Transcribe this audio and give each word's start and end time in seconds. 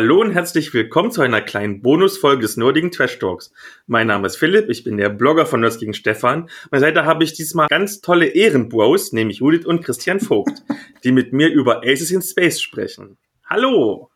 Hallo 0.00 0.22
und 0.22 0.32
herzlich 0.32 0.72
willkommen 0.72 1.10
zu 1.10 1.20
einer 1.20 1.42
kleinen 1.42 1.82
Bonusfolge 1.82 2.40
des 2.40 2.56
Nerdigen 2.56 2.90
Trash 2.90 3.18
Talks. 3.18 3.52
Mein 3.86 4.06
Name 4.06 4.28
ist 4.28 4.36
Philipp, 4.36 4.70
ich 4.70 4.82
bin 4.82 4.96
der 4.96 5.10
Blogger 5.10 5.44
von 5.44 5.60
Nerds 5.60 5.78
gegen 5.78 5.92
Stefan. 5.92 6.48
Meine 6.70 6.80
Seite 6.80 7.04
habe 7.04 7.22
ich 7.22 7.34
diesmal 7.34 7.66
ganz 7.68 8.00
tolle 8.00 8.28
Ehrenbros, 8.28 9.12
nämlich 9.12 9.40
Judith 9.40 9.66
und 9.66 9.84
Christian 9.84 10.18
Vogt, 10.18 10.62
die 11.04 11.12
mit 11.12 11.34
mir 11.34 11.48
über 11.48 11.82
Aces 11.84 12.12
in 12.12 12.22
Space 12.22 12.62
sprechen. 12.62 13.18
Hallo! 13.44 14.08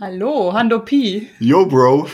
Hallo, 0.00 0.54
Hando 0.54 0.78
Pi. 0.78 1.28
Yo, 1.38 1.66
Bro. 1.66 2.08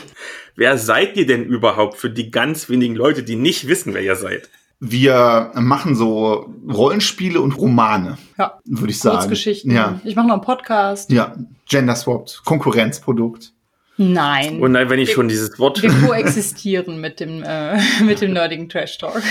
Wer 0.57 0.77
seid 0.77 1.15
ihr 1.15 1.25
denn 1.25 1.45
überhaupt 1.45 1.95
für 1.95 2.09
die 2.09 2.29
ganz 2.29 2.67
wenigen 2.67 2.95
Leute, 2.95 3.23
die 3.23 3.37
nicht 3.37 3.69
wissen, 3.69 3.93
wer 3.93 4.01
ihr 4.01 4.17
seid? 4.17 4.49
Wir 4.85 5.51
machen 5.55 5.95
so 5.95 6.53
Rollenspiele 6.69 7.39
und 7.39 7.53
Romane, 7.53 8.17
Ja, 8.37 8.59
würde 8.65 8.91
ich 8.91 8.99
sagen. 8.99 9.15
Kurzgeschichten. 9.15 9.71
Ja. 9.71 10.01
Ich 10.03 10.17
mache 10.17 10.27
noch 10.27 10.33
einen 10.33 10.43
Podcast. 10.43 11.09
Ja, 11.09 11.35
Gender 11.69 11.95
Swapped, 11.95 12.41
Konkurrenzprodukt. 12.43 13.53
Nein. 13.95 14.59
Und 14.59 14.73
dann, 14.73 14.89
wenn 14.89 14.99
ich 14.99 15.13
schon 15.13 15.29
dieses 15.29 15.57
Wort 15.57 15.81
wir 15.81 15.89
koexistieren 15.89 16.99
mit 16.99 17.21
dem, 17.21 17.43
äh, 17.43 17.79
mit 18.03 18.19
dem 18.19 18.33
nerdigen 18.33 18.67
Trash 18.67 18.97
Talk. 18.97 19.21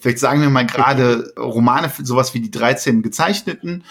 Vielleicht 0.00 0.18
sagen 0.18 0.40
wir 0.40 0.50
mal 0.50 0.66
gerade 0.66 1.32
Romane, 1.38 1.92
sowas 2.02 2.34
wie 2.34 2.40
die 2.40 2.50
13 2.50 3.02
gezeichneten 3.02 3.84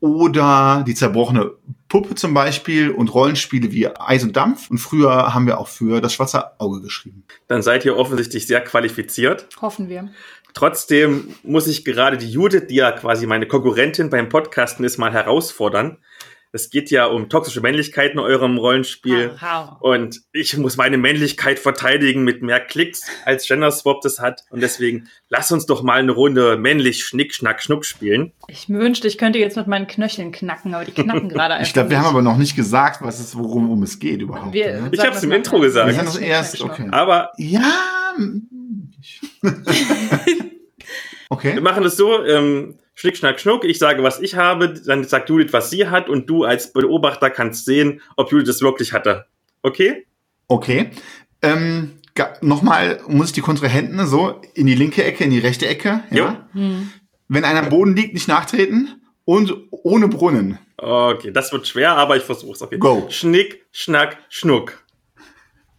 oder 0.00 0.82
die 0.86 0.94
zerbrochene 0.94 1.50
Puppe 1.94 2.16
zum 2.16 2.34
Beispiel 2.34 2.90
und 2.90 3.14
Rollenspiele 3.14 3.70
wie 3.70 3.86
Eis 3.86 4.24
und 4.24 4.34
Dampf. 4.34 4.68
Und 4.68 4.78
früher 4.78 5.32
haben 5.32 5.46
wir 5.46 5.60
auch 5.60 5.68
für 5.68 6.00
das 6.00 6.12
schwarze 6.12 6.58
Auge 6.58 6.80
geschrieben. 6.80 7.22
dann 7.46 7.62
seid 7.62 7.84
ihr 7.84 7.96
offensichtlich 7.96 8.48
sehr 8.48 8.60
qualifiziert. 8.62 9.46
Hoffen 9.62 9.88
wir. 9.88 10.10
Trotzdem 10.54 11.36
muss 11.44 11.68
ich 11.68 11.84
gerade 11.84 12.18
die 12.18 12.28
Judith, 12.28 12.66
die 12.68 12.74
ja 12.74 12.90
quasi 12.90 13.28
meine 13.28 13.46
Konkurrentin 13.46 14.10
beim 14.10 14.28
Podcasten 14.28 14.84
ist, 14.84 14.98
mal 14.98 15.12
herausfordern. 15.12 15.98
Es 16.54 16.70
geht 16.70 16.88
ja 16.92 17.06
um 17.06 17.28
toxische 17.28 17.60
Männlichkeit 17.60 18.12
in 18.12 18.20
eurem 18.20 18.58
Rollenspiel. 18.58 19.32
Aha. 19.34 19.76
Und 19.80 20.20
ich 20.32 20.56
muss 20.56 20.76
meine 20.76 20.98
Männlichkeit 20.98 21.58
verteidigen 21.58 22.22
mit 22.22 22.42
mehr 22.42 22.60
Klicks, 22.60 23.02
als 23.24 23.48
Gender 23.48 23.72
Swap 23.72 24.02
das 24.02 24.20
hat. 24.20 24.44
Und 24.50 24.62
deswegen 24.62 25.08
lass 25.28 25.50
uns 25.50 25.66
doch 25.66 25.82
mal 25.82 25.98
eine 25.98 26.12
Runde 26.12 26.56
männlich 26.56 27.04
Schnick, 27.04 27.34
Schnack, 27.34 27.60
Schnuck 27.60 27.84
spielen. 27.84 28.30
Ich 28.46 28.68
wünschte, 28.68 29.08
ich 29.08 29.18
könnte 29.18 29.40
jetzt 29.40 29.56
mit 29.56 29.66
meinen 29.66 29.88
Knöcheln 29.88 30.30
knacken, 30.30 30.74
aber 30.74 30.84
die 30.84 30.92
knacken 30.92 31.28
gerade 31.30 31.54
einfach. 31.54 31.66
Ich 31.66 31.72
glaube, 31.72 31.90
wir 31.90 31.98
haben 31.98 32.06
aber 32.06 32.22
noch 32.22 32.36
nicht 32.36 32.54
gesagt, 32.54 33.02
was 33.02 33.18
es, 33.18 33.36
worum 33.36 33.68
um 33.70 33.82
es 33.82 33.98
geht 33.98 34.22
überhaupt. 34.22 34.52
Wir- 34.54 34.80
ne? 34.80 34.90
Ich 34.92 35.00
hab's 35.00 35.14
das 35.16 35.22
im 35.24 35.30
mal. 35.30 35.36
Intro 35.36 35.58
gesagt. 35.58 35.88
Wir 35.88 35.94
sind 35.94 36.06
das 36.06 36.18
erst, 36.18 36.60
okay. 36.62 36.86
Aber 36.92 37.32
Ja. 37.36 38.14
Okay. 41.30 41.54
wir 41.54 41.62
machen 41.62 41.82
es 41.84 41.96
so, 41.96 42.22
ähm, 42.24 42.78
Schnick, 42.94 43.16
Schnack, 43.16 43.40
Schnuck. 43.40 43.64
Ich 43.64 43.78
sage, 43.78 44.02
was 44.02 44.20
ich 44.20 44.36
habe, 44.36 44.74
dann 44.74 45.04
sagt 45.04 45.28
Judith, 45.28 45.52
was 45.52 45.70
sie 45.70 45.88
hat. 45.88 46.08
Und 46.08 46.30
du 46.30 46.44
als 46.44 46.72
Beobachter 46.72 47.30
kannst 47.30 47.64
sehen, 47.64 48.00
ob 48.16 48.30
Judith 48.30 48.48
es 48.48 48.62
wirklich 48.62 48.92
hatte. 48.92 49.26
Okay? 49.62 50.06
Okay. 50.48 50.90
Ähm, 51.42 51.98
Nochmal 52.42 53.00
muss 53.08 53.28
ich 53.28 53.32
die 53.32 53.40
Kontrahenten 53.40 54.06
so 54.06 54.40
in 54.54 54.66
die 54.66 54.74
linke 54.74 55.02
Ecke, 55.02 55.24
in 55.24 55.30
die 55.30 55.40
rechte 55.40 55.66
Ecke. 55.66 56.04
Ja? 56.10 56.48
Hm. 56.52 56.90
Wenn 57.26 57.44
einer 57.44 57.60
am 57.60 57.70
Boden 57.70 57.96
liegt, 57.96 58.14
nicht 58.14 58.28
nachtreten 58.28 59.02
und 59.24 59.52
ohne 59.70 60.08
Brunnen. 60.08 60.58
Okay, 60.76 61.32
das 61.32 61.52
wird 61.52 61.66
schwer, 61.66 61.96
aber 61.96 62.16
ich 62.16 62.22
versuch's. 62.22 62.62
Okay. 62.62 62.78
Go. 62.78 63.08
Schnick, 63.10 63.64
Schnack, 63.72 64.18
Schnuck. 64.28 64.84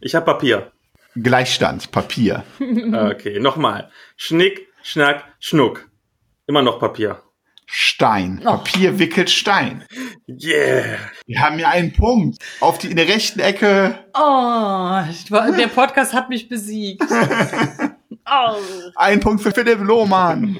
Ich 0.00 0.14
habe 0.14 0.26
Papier. 0.26 0.72
Gleichstand, 1.14 1.90
Papier. 1.90 2.44
Okay, 2.58 3.40
nochmal. 3.40 3.90
Schnick, 4.16 4.68
Schnack, 4.82 5.24
Schnuck. 5.38 5.88
Immer 6.46 6.62
noch 6.62 6.78
Papier. 6.78 7.22
Stein. 7.68 8.40
Oh. 8.44 8.50
Papier 8.58 8.98
wickelt 8.98 9.28
Stein. 9.28 9.84
Yeah. 10.28 10.98
Wir 11.26 11.40
haben 11.40 11.56
hier 11.56 11.68
einen 11.68 11.92
Punkt. 11.92 12.38
Auf 12.60 12.78
die 12.78 12.88
in 12.90 12.96
der 12.96 13.08
rechten 13.08 13.40
Ecke 13.40 13.98
Oh, 14.14 15.00
ich 15.10 15.30
war- 15.32 15.50
der 15.50 15.66
Podcast 15.68 16.12
hat 16.14 16.28
mich 16.28 16.48
besiegt. 16.48 17.02
Oh. 18.28 18.56
ein 18.96 19.20
Punkt 19.20 19.40
für 19.40 19.52
Philipp 19.52 19.78
Lohmann. 19.82 20.58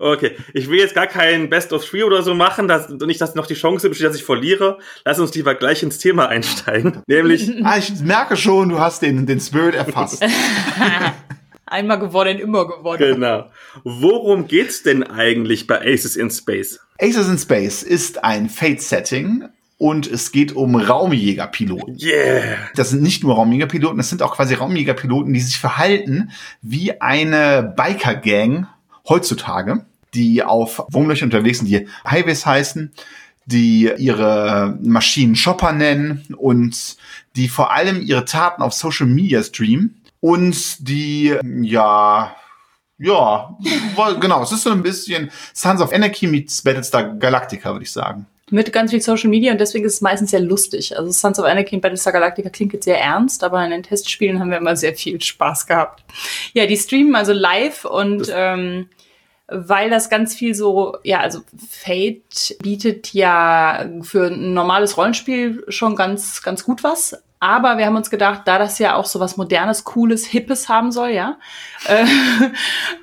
Okay, 0.00 0.36
ich 0.52 0.68
will 0.68 0.80
jetzt 0.80 0.96
gar 0.96 1.06
kein 1.06 1.48
Best 1.48 1.72
of 1.72 1.84
Three 1.88 2.02
oder 2.02 2.22
so 2.24 2.34
machen, 2.34 2.66
dass, 2.66 2.88
und 2.90 3.00
nicht, 3.06 3.20
dass 3.20 3.36
noch 3.36 3.46
die 3.46 3.54
Chance 3.54 3.88
besteht, 3.88 4.08
dass 4.08 4.16
ich 4.16 4.24
verliere. 4.24 4.78
Lass 5.04 5.20
uns 5.20 5.32
lieber 5.36 5.54
gleich 5.54 5.84
ins 5.84 5.98
Thema 5.98 6.28
einsteigen. 6.28 7.00
Nämlich, 7.06 7.48
Ah, 7.64 7.76
ich 7.78 8.00
merke 8.00 8.36
schon, 8.36 8.70
du 8.70 8.80
hast 8.80 9.02
den, 9.02 9.26
den 9.26 9.38
Spirit 9.38 9.76
erfasst. 9.76 10.24
Einmal 11.72 11.98
gewonnen, 11.98 12.38
immer 12.38 12.68
gewonnen. 12.68 12.98
genau. 12.98 13.50
Worum 13.82 14.46
geht's 14.46 14.82
denn 14.82 15.02
eigentlich 15.02 15.66
bei 15.66 15.80
Aces 15.80 16.16
in 16.16 16.30
Space? 16.30 16.78
Aces 17.00 17.28
in 17.28 17.38
Space 17.38 17.82
ist 17.82 18.22
ein 18.22 18.50
Fate-Setting 18.50 19.48
und 19.78 20.06
es 20.06 20.32
geht 20.32 20.52
um 20.52 20.76
Raumjägerpiloten. 20.76 21.98
Yeah. 21.98 22.58
Das 22.76 22.90
sind 22.90 23.02
nicht 23.02 23.24
nur 23.24 23.36
Raumjägerpiloten, 23.36 23.96
das 23.96 24.10
sind 24.10 24.22
auch 24.22 24.36
quasi 24.36 24.54
Raumjägerpiloten, 24.54 25.32
die 25.32 25.40
sich 25.40 25.58
verhalten 25.58 26.30
wie 26.60 27.00
eine 27.00 27.72
Biker-Gang 27.74 28.66
heutzutage, 29.08 29.86
die 30.12 30.42
auf 30.42 30.84
Wurmlöchern 30.90 31.30
unterwegs 31.30 31.58
sind, 31.58 31.68
die 31.68 31.88
Highways 32.06 32.44
heißen, 32.44 32.92
die 33.46 33.90
ihre 33.96 34.78
Maschinen 34.82 35.36
Shopper 35.36 35.72
nennen 35.72 36.26
und 36.36 36.96
die 37.34 37.48
vor 37.48 37.72
allem 37.72 38.02
ihre 38.02 38.26
Taten 38.26 38.60
auf 38.60 38.74
Social 38.74 39.06
Media 39.06 39.42
streamen 39.42 40.01
und 40.22 40.88
die, 40.88 41.36
ja, 41.62 42.34
ja, 42.96 43.56
genau, 44.20 44.42
es 44.44 44.52
ist 44.52 44.62
so 44.62 44.70
ein 44.70 44.82
bisschen 44.82 45.30
Sons 45.52 45.80
of 45.80 45.92
Anarchy 45.92 46.28
meets 46.28 46.62
Battlestar 46.62 47.14
Galactica, 47.16 47.72
würde 47.72 47.82
ich 47.84 47.90
sagen. 47.90 48.26
Mit 48.50 48.72
ganz 48.72 48.92
viel 48.92 49.00
Social 49.02 49.30
Media 49.30 49.50
und 49.50 49.58
deswegen 49.60 49.84
ist 49.84 49.94
es 49.94 50.00
meistens 50.00 50.30
sehr 50.30 50.40
lustig. 50.40 50.96
Also 50.96 51.10
Sons 51.10 51.38
of 51.40 51.46
Anarchy 51.46 51.74
und 51.74 51.80
Battlestar 51.80 52.12
Galactica 52.12 52.50
klingt 52.50 52.72
jetzt 52.72 52.84
sehr 52.84 53.00
ernst, 53.00 53.42
aber 53.42 53.64
in 53.64 53.70
den 53.72 53.82
Testspielen 53.82 54.38
haben 54.38 54.50
wir 54.50 54.58
immer 54.58 54.76
sehr 54.76 54.94
viel 54.94 55.20
Spaß 55.20 55.66
gehabt. 55.66 56.04
Ja, 56.52 56.66
die 56.66 56.76
streamen 56.76 57.16
also 57.16 57.32
live 57.32 57.84
und 57.84 58.18
Das- 58.20 58.30
ähm, 58.32 58.88
weil 59.48 59.90
das 59.90 60.08
ganz 60.08 60.34
viel 60.34 60.54
so, 60.54 60.96
ja, 61.02 61.20
also 61.20 61.40
Fate 61.68 62.56
bietet 62.62 63.12
ja 63.12 63.84
für 64.02 64.28
ein 64.28 64.54
normales 64.54 64.96
Rollenspiel 64.96 65.64
schon 65.68 65.94
ganz, 65.96 66.42
ganz 66.42 66.64
gut 66.64 66.84
was. 66.84 67.20
Aber 67.42 67.76
wir 67.76 67.86
haben 67.86 67.96
uns 67.96 68.08
gedacht, 68.08 68.42
da 68.44 68.56
das 68.56 68.78
ja 68.78 68.94
auch 68.94 69.04
so 69.04 69.18
was 69.18 69.36
Modernes, 69.36 69.82
Cooles, 69.82 70.24
Hippes 70.24 70.68
haben 70.68 70.92
soll, 70.92 71.08
ja, 71.08 71.38
äh, 71.88 72.04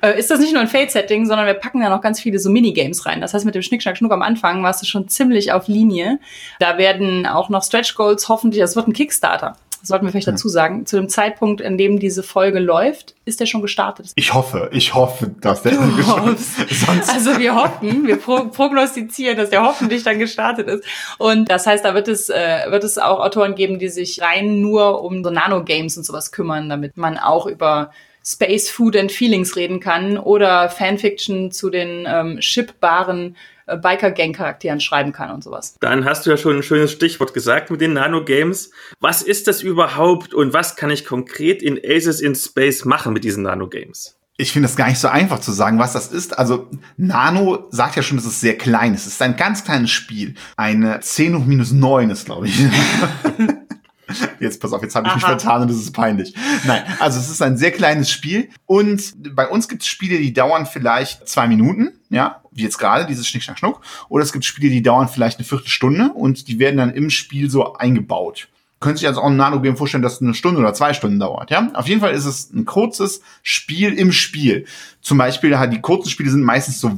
äh, 0.00 0.18
ist 0.18 0.30
das 0.30 0.40
nicht 0.40 0.54
nur 0.54 0.62
ein 0.62 0.66
Fate-Setting, 0.66 1.26
sondern 1.26 1.46
wir 1.46 1.52
packen 1.52 1.82
da 1.82 1.90
noch 1.90 2.00
ganz 2.00 2.20
viele 2.20 2.38
so 2.38 2.48
Minigames 2.48 3.04
rein. 3.04 3.20
Das 3.20 3.34
heißt, 3.34 3.44
mit 3.44 3.54
dem 3.54 3.60
Schnick, 3.60 3.82
Schnack, 3.82 3.98
Schnuck 3.98 4.12
am 4.12 4.22
Anfang 4.22 4.62
warst 4.62 4.80
du 4.80 4.86
schon 4.86 5.08
ziemlich 5.08 5.52
auf 5.52 5.68
Linie. 5.68 6.20
Da 6.58 6.78
werden 6.78 7.26
auch 7.26 7.50
noch 7.50 7.62
Stretch 7.62 7.94
Goals 7.94 8.30
hoffentlich, 8.30 8.62
das 8.62 8.76
wird 8.76 8.88
ein 8.88 8.94
Kickstarter. 8.94 9.56
Das 9.80 9.88
sollten 9.88 10.04
wir 10.04 10.10
vielleicht 10.10 10.28
dazu 10.28 10.48
sagen. 10.48 10.84
Zu 10.84 10.96
dem 10.96 11.08
Zeitpunkt, 11.08 11.60
in 11.60 11.78
dem 11.78 11.98
diese 11.98 12.22
Folge 12.22 12.58
läuft, 12.58 13.14
ist 13.24 13.40
der 13.40 13.46
schon 13.46 13.62
gestartet. 13.62 14.12
Ich 14.14 14.34
hoffe, 14.34 14.68
ich 14.72 14.94
hoffe, 14.94 15.34
dass 15.40 15.62
der 15.62 15.72
Du 15.72 16.06
hoffst. 16.06 16.56
sonst 16.86 17.08
Also 17.08 17.38
wir 17.38 17.54
hoffen, 17.54 18.06
wir 18.06 18.16
pro 18.16 18.44
prognostizieren, 18.48 19.36
dass 19.36 19.50
der 19.50 19.62
hoffentlich 19.62 20.02
dann 20.02 20.18
gestartet 20.18 20.68
ist. 20.68 20.84
Und 21.18 21.50
das 21.50 21.66
heißt, 21.66 21.84
da 21.84 21.94
wird 21.94 22.08
es, 22.08 22.28
äh, 22.28 22.66
wird 22.68 22.84
es 22.84 22.98
auch 22.98 23.20
Autoren 23.20 23.54
geben, 23.54 23.78
die 23.78 23.88
sich 23.88 24.20
rein 24.20 24.60
nur 24.60 25.02
um 25.02 25.24
so 25.24 25.30
Nano-Games 25.30 25.96
und 25.96 26.04
sowas 26.04 26.30
kümmern, 26.30 26.68
damit 26.68 26.96
man 26.96 27.16
auch 27.16 27.46
über 27.46 27.90
Space, 28.24 28.68
Food 28.68 28.96
and 28.96 29.10
Feelings 29.10 29.56
reden 29.56 29.80
kann 29.80 30.18
oder 30.18 30.68
Fanfiction 30.68 31.50
zu 31.50 31.70
den 31.70 32.06
ähm, 32.06 32.40
shippbaren 32.40 33.34
äh, 33.34 33.59
Biker-Gang-Charakteren 33.76 34.80
schreiben 34.80 35.12
kann 35.12 35.30
und 35.30 35.44
sowas. 35.44 35.76
Dann 35.80 36.04
hast 36.04 36.26
du 36.26 36.30
ja 36.30 36.36
schon 36.36 36.56
ein 36.56 36.62
schönes 36.62 36.92
Stichwort 36.92 37.34
gesagt 37.34 37.70
mit 37.70 37.80
den 37.80 37.92
Nano-Games. 37.92 38.70
Was 39.00 39.22
ist 39.22 39.48
das 39.48 39.62
überhaupt 39.62 40.34
und 40.34 40.52
was 40.52 40.76
kann 40.76 40.90
ich 40.90 41.04
konkret 41.04 41.62
in 41.62 41.78
Aces 41.84 42.20
in 42.20 42.34
Space 42.34 42.84
machen 42.84 43.12
mit 43.12 43.24
diesen 43.24 43.44
Nano-Games? 43.44 44.16
Ich 44.36 44.52
finde 44.52 44.68
es 44.68 44.76
gar 44.76 44.88
nicht 44.88 44.98
so 44.98 45.08
einfach 45.08 45.40
zu 45.40 45.52
sagen, 45.52 45.78
was 45.78 45.92
das 45.92 46.06
ist. 46.08 46.38
Also 46.38 46.70
Nano 46.96 47.66
sagt 47.70 47.96
ja 47.96 48.02
schon, 48.02 48.16
es 48.16 48.24
ist 48.24 48.40
sehr 48.40 48.56
klein. 48.56 48.94
Es 48.94 49.06
ist 49.06 49.20
ein 49.20 49.36
ganz 49.36 49.64
kleines 49.64 49.90
Spiel. 49.90 50.34
Eine 50.56 51.00
10 51.00 51.36
hoch 51.36 51.44
minus 51.44 51.72
9 51.72 52.08
ist, 52.08 52.24
glaube 52.24 52.46
ich. 52.46 52.58
Jetzt 54.40 54.60
pass 54.60 54.72
auf, 54.72 54.82
jetzt 54.82 54.94
habe 54.94 55.08
ich 55.08 55.14
mich 55.14 55.24
Aha. 55.24 55.38
vertan 55.38 55.62
und 55.62 55.68
das 55.68 55.78
ist 55.78 55.92
peinlich. 55.92 56.34
Nein, 56.64 56.82
also 56.98 57.18
es 57.18 57.30
ist 57.30 57.42
ein 57.42 57.56
sehr 57.56 57.70
kleines 57.70 58.10
Spiel 58.10 58.48
und 58.66 59.14
bei 59.34 59.48
uns 59.48 59.68
gibt 59.68 59.82
es 59.82 59.88
Spiele, 59.88 60.18
die 60.18 60.32
dauern 60.32 60.66
vielleicht 60.66 61.28
zwei 61.28 61.46
Minuten, 61.46 61.92
ja, 62.08 62.42
wie 62.52 62.62
jetzt 62.62 62.78
gerade 62.78 63.06
dieses 63.06 63.26
Schnick, 63.26 63.42
Schnack, 63.42 63.58
Schnuck. 63.58 63.80
Oder 64.08 64.24
es 64.24 64.32
gibt 64.32 64.44
Spiele, 64.44 64.70
die 64.70 64.82
dauern 64.82 65.08
vielleicht 65.08 65.38
eine 65.38 65.44
Viertelstunde 65.44 66.12
und 66.12 66.48
die 66.48 66.58
werden 66.58 66.76
dann 66.76 66.90
im 66.90 67.10
Spiel 67.10 67.50
so 67.50 67.74
eingebaut. 67.74 68.48
Könnt 68.80 68.98
sich 68.98 69.06
also 69.06 69.20
auch 69.20 69.26
ein 69.26 69.36
Nano-Game 69.36 69.76
vorstellen, 69.76 70.02
das 70.02 70.22
eine 70.22 70.32
Stunde 70.32 70.58
oder 70.58 70.72
zwei 70.72 70.94
Stunden 70.94 71.20
dauert, 71.20 71.50
ja? 71.50 71.70
Auf 71.74 71.86
jeden 71.86 72.00
Fall 72.00 72.12
ist 72.12 72.24
es 72.24 72.50
ein 72.50 72.64
kurzes 72.64 73.20
Spiel 73.42 73.92
im 73.92 74.10
Spiel. 74.10 74.64
Zum 75.02 75.16
Beispiel, 75.18 75.56
die 75.72 75.80
kurzen 75.80 76.10
Spiele 76.10 76.30
sind 76.30 76.42
meistens 76.42 76.78
so 76.80 76.90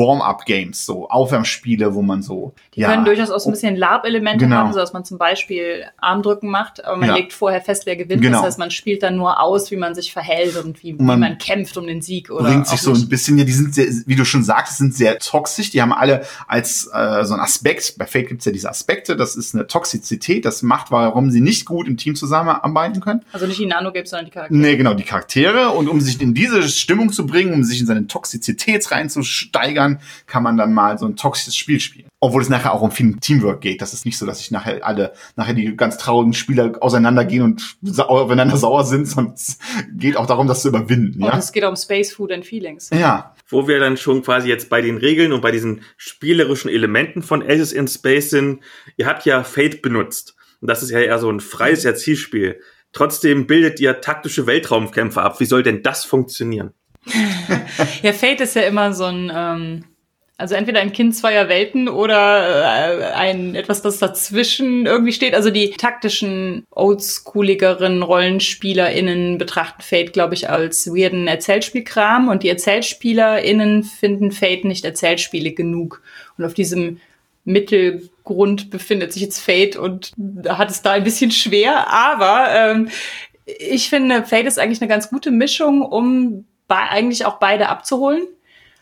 Warm-up-Games, 0.00 0.84
so 0.84 1.08
Aufwärmspiele, 1.08 1.94
wo 1.94 2.02
man 2.02 2.22
so. 2.22 2.52
Die 2.74 2.80
ja, 2.80 2.90
können 2.90 3.04
durchaus 3.04 3.30
auch 3.30 3.40
so 3.40 3.48
ein 3.48 3.52
bisschen 3.52 3.76
Lab-Elemente 3.76 4.44
Genau. 4.44 4.56
haben, 4.56 4.72
so 4.72 4.78
dass 4.78 4.92
man 4.92 5.04
zum 5.04 5.18
Beispiel 5.18 5.84
Armdrücken 5.98 6.50
macht, 6.50 6.84
aber 6.84 6.96
man 6.96 7.08
Ja. 7.08 7.14
legt 7.16 7.32
vorher 7.32 7.60
fest, 7.62 7.86
wer 7.86 7.96
gewinnt. 7.96 8.20
Genau. 8.22 8.38
Das 8.38 8.46
heißt, 8.46 8.58
man 8.58 8.70
spielt 8.70 9.02
dann 9.02 9.16
nur 9.16 9.40
aus, 9.40 9.70
wie 9.70 9.76
man 9.76 9.94
sich 9.94 10.12
verhält 10.12 10.56
und 10.62 10.82
wie, 10.82 10.92
man 10.92 11.16
wie 11.16 11.20
man 11.20 11.38
kämpft 11.38 11.76
um 11.76 11.86
den 11.86 12.02
Sieg 12.02 12.30
oder 12.30 12.44
bringt 12.44 12.66
sich 12.68 12.80
so 12.80 12.92
ein 12.92 13.08
bisschen, 13.08 13.38
ja, 13.38 13.44
die 13.44 13.52
sind 13.52 13.74
sehr, 13.74 13.86
wie 14.06 14.16
du 14.16 14.24
schon 14.24 14.44
sagst, 14.44 14.76
sind 14.78 14.94
sehr 14.94 15.18
toxisch. 15.18 15.70
Die 15.70 15.80
haben 15.80 15.92
alle 15.92 16.24
als 16.46 16.86
äh, 16.92 17.24
so 17.24 17.34
ein 17.34 17.40
Aspekt, 17.40 17.94
bei 17.98 18.06
Fate 18.06 18.28
gibt's 18.28 18.44
ja 18.44 18.52
diese 18.52 18.68
Aspekte, 18.68 19.16
das 19.16 19.34
ist 19.36 19.54
eine 19.54 19.66
Toxizität, 19.66 20.44
das 20.44 20.62
macht, 20.62 20.90
warum 20.90 21.30
sie 21.30 21.40
nicht 21.40 21.64
gut 21.64 21.88
im 21.88 21.96
Team 21.96 22.14
zusammenarbeiten 22.16 23.00
können. 23.00 23.22
Also 23.32 23.46
nicht 23.46 23.58
die 23.60 23.66
Nano-Games, 23.66 24.10
sondern 24.10 24.26
die 24.26 24.32
Charaktere. 24.32 24.58
Nee, 24.60 24.76
genau, 24.76 24.94
die 24.94 25.04
Charaktere. 25.04 25.70
Und 25.70 25.88
um 25.88 26.00
sich 26.00 26.20
in 26.20 26.34
diese 26.34 26.62
Stimmung 26.68 27.12
zu 27.12 27.26
bringen, 27.26 27.45
um 27.52 27.64
sich 27.64 27.80
in 27.80 27.86
seine 27.86 28.06
Toxizität 28.06 28.90
reinzusteigern, 28.90 30.00
kann 30.26 30.42
man 30.42 30.56
dann 30.56 30.72
mal 30.72 30.98
so 30.98 31.06
ein 31.06 31.16
toxisches 31.16 31.56
Spiel 31.56 31.80
spielen. 31.80 32.08
Obwohl 32.20 32.42
es 32.42 32.48
nachher 32.48 32.72
auch 32.72 32.82
um 32.82 32.90
viel 32.90 33.16
Teamwork 33.16 33.60
geht. 33.60 33.82
Das 33.82 33.92
ist 33.92 34.04
nicht 34.04 34.18
so, 34.18 34.26
dass 34.26 34.38
sich 34.38 34.50
nachher 34.50 34.84
alle, 34.84 35.12
nachher 35.36 35.54
die 35.54 35.76
ganz 35.76 35.98
traurigen 35.98 36.32
Spieler 36.32 36.72
auseinandergehen 36.80 37.42
und 37.42 37.76
aufeinander 37.98 38.56
sauer 38.56 38.84
sind, 38.84 39.06
sondern 39.06 39.34
es 39.34 39.58
geht 39.92 40.16
auch 40.16 40.26
darum, 40.26 40.46
das 40.46 40.62
zu 40.62 40.68
überwinden, 40.68 41.22
Und 41.22 41.28
ja. 41.28 41.38
es 41.38 41.52
geht 41.52 41.64
um 41.64 41.76
Space, 41.76 42.12
Food 42.12 42.32
and 42.32 42.44
Feelings. 42.44 42.90
Ja, 42.90 43.34
Wo 43.48 43.68
wir 43.68 43.78
dann 43.78 43.96
schon 43.96 44.22
quasi 44.22 44.48
jetzt 44.48 44.68
bei 44.68 44.80
den 44.80 44.96
Regeln 44.96 45.32
und 45.32 45.40
bei 45.40 45.50
diesen 45.50 45.82
spielerischen 45.96 46.70
Elementen 46.70 47.22
von 47.22 47.42
Aces 47.42 47.72
in 47.72 47.86
Space 47.88 48.30
sind. 48.30 48.60
Ihr 48.96 49.06
habt 49.06 49.24
ja 49.24 49.44
Fate 49.44 49.82
benutzt. 49.82 50.36
Und 50.60 50.68
das 50.68 50.82
ist 50.82 50.90
ja 50.90 51.00
eher 51.00 51.18
so 51.18 51.30
ein 51.30 51.40
freies 51.40 51.84
Erzielspiel. 51.84 52.60
Trotzdem 52.92 53.46
bildet 53.46 53.78
ihr 53.78 54.00
taktische 54.00 54.46
Weltraumkämpfe 54.46 55.20
ab. 55.20 55.38
Wie 55.38 55.44
soll 55.44 55.62
denn 55.62 55.82
das 55.82 56.04
funktionieren? 56.04 56.72
Ja, 58.02 58.12
Fate 58.12 58.40
ist 58.40 58.56
ja 58.56 58.62
immer 58.62 58.92
so 58.92 59.04
ein, 59.04 59.30
ähm, 59.34 59.84
also 60.38 60.54
entweder 60.54 60.80
ein 60.80 60.92
Kind 60.92 61.16
zweier 61.16 61.48
Welten 61.48 61.88
oder 61.88 63.00
äh, 63.00 63.12
ein 63.14 63.54
etwas, 63.54 63.82
das 63.82 63.98
dazwischen 63.98 64.86
irgendwie 64.86 65.12
steht. 65.12 65.34
Also 65.34 65.50
die 65.50 65.70
taktischen, 65.70 66.64
oldschooligeren 66.70 68.02
RollenspielerInnen 68.02 69.38
betrachten 69.38 69.82
Fate, 69.82 70.12
glaube 70.12 70.34
ich, 70.34 70.50
als 70.50 70.88
weirden 70.88 71.26
Erzählspielkram 71.26 72.28
und 72.28 72.42
die 72.42 72.48
ErzählspielerInnen 72.48 73.82
finden 73.82 74.32
Fate 74.32 74.64
nicht 74.64 74.84
erzählspielig 74.84 75.56
genug. 75.56 76.02
Und 76.36 76.44
auf 76.44 76.54
diesem 76.54 77.00
Mittelgrund 77.44 78.70
befindet 78.70 79.12
sich 79.12 79.22
jetzt 79.22 79.40
Fate 79.40 79.76
und 79.76 80.12
hat 80.48 80.70
es 80.70 80.82
da 80.82 80.92
ein 80.92 81.04
bisschen 81.04 81.30
schwer, 81.30 81.90
aber 81.90 82.48
ähm, 82.50 82.88
ich 83.46 83.88
finde, 83.88 84.24
Fate 84.24 84.46
ist 84.46 84.58
eigentlich 84.58 84.80
eine 84.80 84.88
ganz 84.88 85.08
gute 85.08 85.30
Mischung, 85.30 85.82
um 85.82 86.44
eigentlich 86.68 87.24
auch 87.26 87.38
beide 87.38 87.68
abzuholen. 87.68 88.26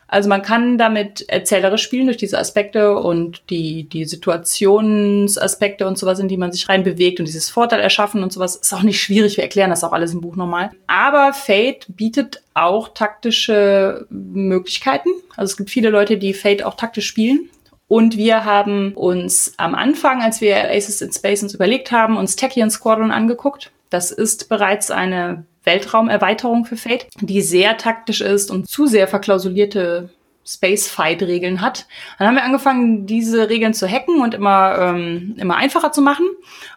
Also 0.07 0.29
man 0.29 0.43
kann 0.43 0.77
damit 0.77 1.27
erzählerisch 1.29 1.81
spielen 1.81 2.05
durch 2.05 2.17
diese 2.17 2.37
Aspekte 2.37 2.95
und 2.97 3.49
die, 3.49 3.89
die 3.89 4.05
Situationsaspekte 4.05 5.87
und 5.87 5.97
sowas, 5.97 6.19
in 6.19 6.27
die 6.27 6.37
man 6.37 6.51
sich 6.51 6.69
reinbewegt 6.69 7.19
und 7.19 7.25
dieses 7.25 7.49
Vorteil 7.49 7.79
erschaffen 7.79 8.21
und 8.21 8.31
sowas. 8.31 8.55
Ist 8.55 8.73
auch 8.73 8.83
nicht 8.83 9.01
schwierig, 9.01 9.37
wir 9.37 9.43
erklären 9.43 9.71
das 9.71 9.83
auch 9.83 9.93
alles 9.93 10.13
im 10.13 10.21
Buch 10.21 10.35
nochmal. 10.35 10.69
Aber 10.85 11.33
Fate 11.33 11.87
bietet 11.89 12.43
auch 12.53 12.89
taktische 12.89 14.05
Möglichkeiten. 14.09 15.09
Also 15.35 15.51
es 15.51 15.57
gibt 15.57 15.71
viele 15.71 15.89
Leute, 15.89 16.17
die 16.17 16.33
Fate 16.33 16.63
auch 16.63 16.75
taktisch 16.75 17.07
spielen. 17.07 17.49
Und 17.87 18.17
wir 18.17 18.45
haben 18.45 18.93
uns 18.93 19.53
am 19.57 19.75
Anfang, 19.75 20.21
als 20.21 20.41
wir 20.41 20.69
Aces 20.71 21.01
in 21.01 21.11
Space 21.11 21.43
uns 21.43 21.53
überlegt 21.53 21.91
haben, 21.91 22.17
uns 22.17 22.35
Tachyon 22.35 22.71
Squadron 22.71 23.11
angeguckt. 23.11 23.71
Das 23.89 24.11
ist 24.11 24.49
bereits 24.49 24.91
eine 24.91 25.45
Weltraumerweiterung 25.63 26.65
für 26.65 26.77
Fate, 26.77 27.07
die 27.19 27.41
sehr 27.41 27.77
taktisch 27.77 28.21
ist 28.21 28.51
und 28.51 28.69
zu 28.69 28.85
sehr 28.87 29.07
verklausulierte 29.07 30.09
Space-Fight-Regeln 30.47 31.61
hat. 31.61 31.87
Dann 32.19 32.27
haben 32.27 32.35
wir 32.35 32.43
angefangen, 32.43 33.07
diese 33.07 33.49
Regeln 33.49 33.73
zu 33.73 33.87
hacken 33.87 34.21
und 34.21 34.35
immer, 34.35 34.77
ähm, 34.79 35.35
immer 35.37 35.55
einfacher 35.55 35.91
zu 35.91 36.01
machen. 36.01 36.27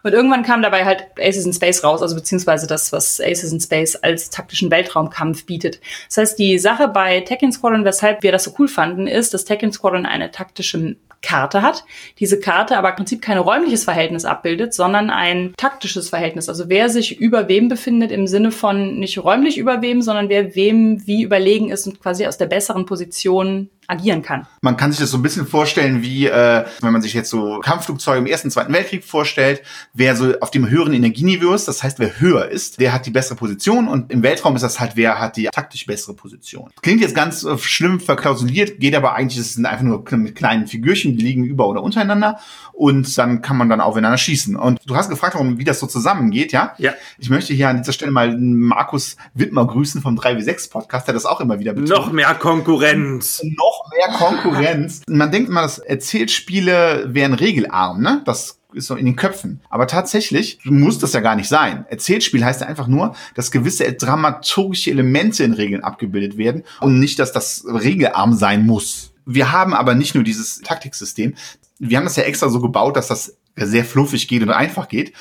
Und 0.01 0.13
irgendwann 0.13 0.43
kam 0.43 0.63
dabei 0.63 0.85
halt 0.85 1.05
Aces 1.19 1.45
in 1.45 1.53
Space 1.53 1.83
raus, 1.83 2.01
also 2.01 2.15
beziehungsweise 2.15 2.65
das, 2.65 2.91
was 2.91 3.21
Aces 3.21 3.53
in 3.53 3.59
Space 3.59 3.95
als 3.95 4.31
taktischen 4.31 4.71
Weltraumkampf 4.71 5.45
bietet. 5.45 5.79
Das 6.07 6.17
heißt, 6.17 6.39
die 6.39 6.57
Sache 6.57 6.87
bei 6.87 7.21
Tekken 7.21 7.51
Squadron, 7.51 7.85
weshalb 7.85 8.23
wir 8.23 8.31
das 8.31 8.43
so 8.43 8.55
cool 8.57 8.67
fanden, 8.67 9.05
ist, 9.05 9.35
dass 9.35 9.45
Tekken 9.45 9.71
Squadron 9.71 10.07
eine 10.07 10.31
taktische 10.31 10.95
Karte 11.21 11.61
hat. 11.61 11.83
Diese 12.19 12.39
Karte 12.39 12.77
aber 12.77 12.89
im 12.89 12.95
Prinzip 12.95 13.21
kein 13.21 13.37
räumliches 13.37 13.83
Verhältnis 13.83 14.25
abbildet, 14.25 14.73
sondern 14.73 15.09
ein 15.09 15.53
taktisches 15.57 16.09
Verhältnis. 16.09 16.49
Also 16.49 16.69
wer 16.69 16.89
sich 16.89 17.19
über 17.19 17.47
wem 17.47 17.67
befindet 17.67 18.11
im 18.11 18.27
Sinne 18.27 18.51
von 18.51 18.99
nicht 18.99 19.23
räumlich 19.23 19.57
über 19.57 19.81
wem, 19.81 20.01
sondern 20.01 20.29
wer 20.29 20.55
wem 20.55 21.05
wie 21.05 21.23
überlegen 21.23 21.69
ist 21.69 21.87
und 21.87 21.99
quasi 21.99 22.25
aus 22.25 22.37
der 22.37 22.45
besseren 22.47 22.85
Position 22.85 23.69
agieren 23.89 24.21
kann. 24.21 24.45
Man 24.61 24.77
kann 24.77 24.91
sich 24.91 25.01
das 25.01 25.11
so 25.11 25.17
ein 25.17 25.21
bisschen 25.23 25.47
vorstellen, 25.47 26.01
wie 26.01 26.27
äh, 26.27 26.65
wenn 26.81 26.93
man 26.93 27.01
sich 27.01 27.13
jetzt 27.13 27.29
so 27.29 27.59
Kampfflugzeuge 27.59 28.19
im 28.19 28.25
Ersten, 28.25 28.51
Zweiten 28.51 28.71
Weltkrieg 28.73 29.03
vorstellt, 29.03 29.61
wer 29.93 30.15
so 30.15 30.39
auf 30.39 30.51
dem 30.51 30.69
höheren 30.69 30.93
Energieniveau 30.93 31.53
ist, 31.53 31.67
das 31.67 31.83
heißt, 31.83 31.99
wer 31.99 32.19
höher 32.19 32.49
ist, 32.49 32.79
der 32.79 32.93
hat 32.93 33.05
die 33.05 33.11
bessere 33.11 33.35
Position 33.35 33.87
und 33.87 34.11
im 34.11 34.23
Weltraum 34.23 34.55
ist 34.55 34.61
das 34.61 34.79
halt, 34.79 34.95
wer 34.95 35.19
hat 35.19 35.37
die 35.37 35.45
taktisch 35.45 35.85
bessere 35.85 36.13
Position. 36.13 36.69
Klingt 36.81 37.01
jetzt 37.01 37.15
ganz 37.15 37.43
äh, 37.43 37.57
schlimm 37.57 37.99
verklausuliert, 37.99 38.79
geht 38.79 38.95
aber 38.95 39.13
eigentlich, 39.15 39.39
es 39.39 39.53
sind 39.53 39.65
einfach 39.65 39.83
nur 39.83 40.03
mit 40.11 40.35
kleinen 40.35 40.67
Figürchen, 40.67 41.17
die 41.17 41.23
liegen 41.23 41.43
über 41.43 41.67
oder 41.67 41.81
untereinander 41.81 42.39
und 42.73 43.17
dann 43.17 43.41
kann 43.41 43.57
man 43.57 43.69
dann 43.69 43.81
aufeinander 43.81 44.17
schießen. 44.17 44.55
Und 44.55 44.79
du 44.85 44.95
hast 44.95 45.09
gefragt, 45.09 45.35
warum, 45.35 45.57
wie 45.57 45.63
das 45.63 45.79
so 45.79 45.87
zusammengeht, 45.87 46.51
ja? 46.51 46.73
Ja. 46.77 46.93
Ich 47.17 47.29
möchte 47.29 47.53
hier 47.53 47.69
an 47.69 47.77
dieser 47.77 47.93
Stelle 47.93 48.11
mal 48.11 48.37
Markus 48.37 49.17
Wittmer 49.33 49.65
grüßen 49.65 50.01
vom 50.01 50.17
3W6 50.17 50.69
Podcast, 50.69 51.07
der 51.07 51.13
das 51.13 51.25
auch 51.25 51.41
immer 51.41 51.59
wieder 51.59 51.73
betont 51.73 51.89
Noch 51.89 52.11
mehr 52.11 52.33
Konkurrenz. 52.35 53.41
noch 53.43 53.78
mehr 53.89 54.15
Konkurrenz. 54.15 55.01
Man 55.07 55.31
denkt 55.31 55.49
immer, 55.49 55.61
dass 55.61 55.79
Erzählspiele 55.79 57.05
wären 57.07 57.33
regelarm, 57.33 58.01
ne? 58.01 58.21
Das 58.25 58.59
ist 58.73 58.87
so 58.87 58.95
in 58.95 59.05
den 59.05 59.15
Köpfen. 59.15 59.61
Aber 59.69 59.87
tatsächlich 59.87 60.59
muss 60.63 60.99
das 60.99 61.13
ja 61.13 61.21
gar 61.21 61.35
nicht 61.35 61.49
sein. 61.49 61.85
Erzählspiel 61.89 62.45
heißt 62.45 62.61
ja 62.61 62.67
einfach 62.67 62.87
nur, 62.87 63.15
dass 63.35 63.51
gewisse 63.51 63.91
dramaturgische 63.93 64.91
Elemente 64.91 65.43
in 65.43 65.53
Regeln 65.53 65.83
abgebildet 65.83 66.37
werden 66.37 66.63
und 66.79 66.99
nicht, 66.99 67.17
dass 67.19 67.31
das 67.31 67.65
regelarm 67.67 68.33
sein 68.33 68.65
muss. 68.65 69.13
Wir 69.25 69.51
haben 69.51 69.73
aber 69.73 69.95
nicht 69.95 70.15
nur 70.15 70.23
dieses 70.23 70.61
Taktiksystem. 70.61 71.35
Wir 71.79 71.97
haben 71.97 72.03
das 72.03 72.15
ja 72.15 72.23
extra 72.23 72.49
so 72.49 72.59
gebaut, 72.59 72.97
dass 72.97 73.07
das 73.07 73.37
sehr 73.55 73.85
fluffig 73.85 74.27
geht 74.27 74.41
und 74.43 74.51
einfach 74.51 74.87
geht. 74.87 75.13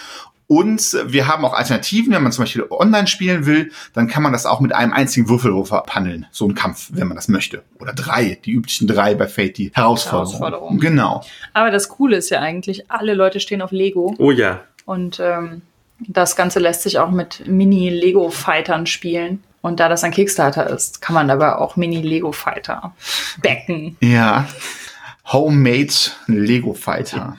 Und 0.46 0.96
wir 1.04 1.28
haben 1.28 1.44
auch 1.44 1.52
Alternativen, 1.52 2.10
wenn 2.14 2.22
man 2.22 2.32
zum 2.32 2.44
Beispiel 2.44 2.64
online 2.70 3.06
spielen 3.06 3.44
will, 3.44 3.70
dann 3.92 4.08
kann 4.08 4.22
man 4.22 4.32
das 4.32 4.46
auch 4.46 4.60
mit 4.60 4.74
einem 4.74 4.94
einzigen 4.94 5.28
Würfelwurf 5.28 5.74
abhandeln. 5.74 6.24
So 6.30 6.46
ein 6.48 6.54
Kampf, 6.54 6.88
wenn 6.92 7.06
man 7.06 7.16
das 7.16 7.28
möchte. 7.28 7.62
Oder 7.78 7.92
drei, 7.92 8.38
die 8.46 8.52
üblichen 8.52 8.88
drei 8.88 9.14
bei 9.14 9.28
Fate, 9.28 9.58
die 9.58 9.70
Herausforderung. 9.74 10.38
Herausforderung. 10.38 10.80
Genau. 10.80 11.22
Aber 11.52 11.70
das 11.70 11.90
Coole 11.90 12.16
ist 12.16 12.30
ja 12.30 12.40
eigentlich, 12.40 12.90
alle 12.90 13.12
Leute 13.12 13.40
stehen 13.40 13.60
auf 13.60 13.72
Lego 13.72 14.14
Oh 14.18 14.30
ja. 14.30 14.60
und 14.86 15.20
ähm, 15.20 15.60
das 16.00 16.34
Ganze 16.34 16.60
lässt 16.60 16.82
sich 16.82 16.98
auch 16.98 17.10
mit 17.10 17.46
Mini-Lego-Fightern 17.46 18.86
spielen. 18.86 19.42
Und 19.60 19.80
da 19.80 19.88
das 19.88 20.04
ein 20.04 20.12
Kickstarter 20.12 20.70
ist, 20.70 21.02
kann 21.02 21.14
man 21.14 21.28
dabei 21.28 21.56
auch 21.56 21.76
Mini-Lego-Fighter 21.76 22.94
backen. 23.42 23.96
Ja. 24.00 24.46
Homemade 25.32 25.92
Lego 26.26 26.72
Fighter. 26.74 27.36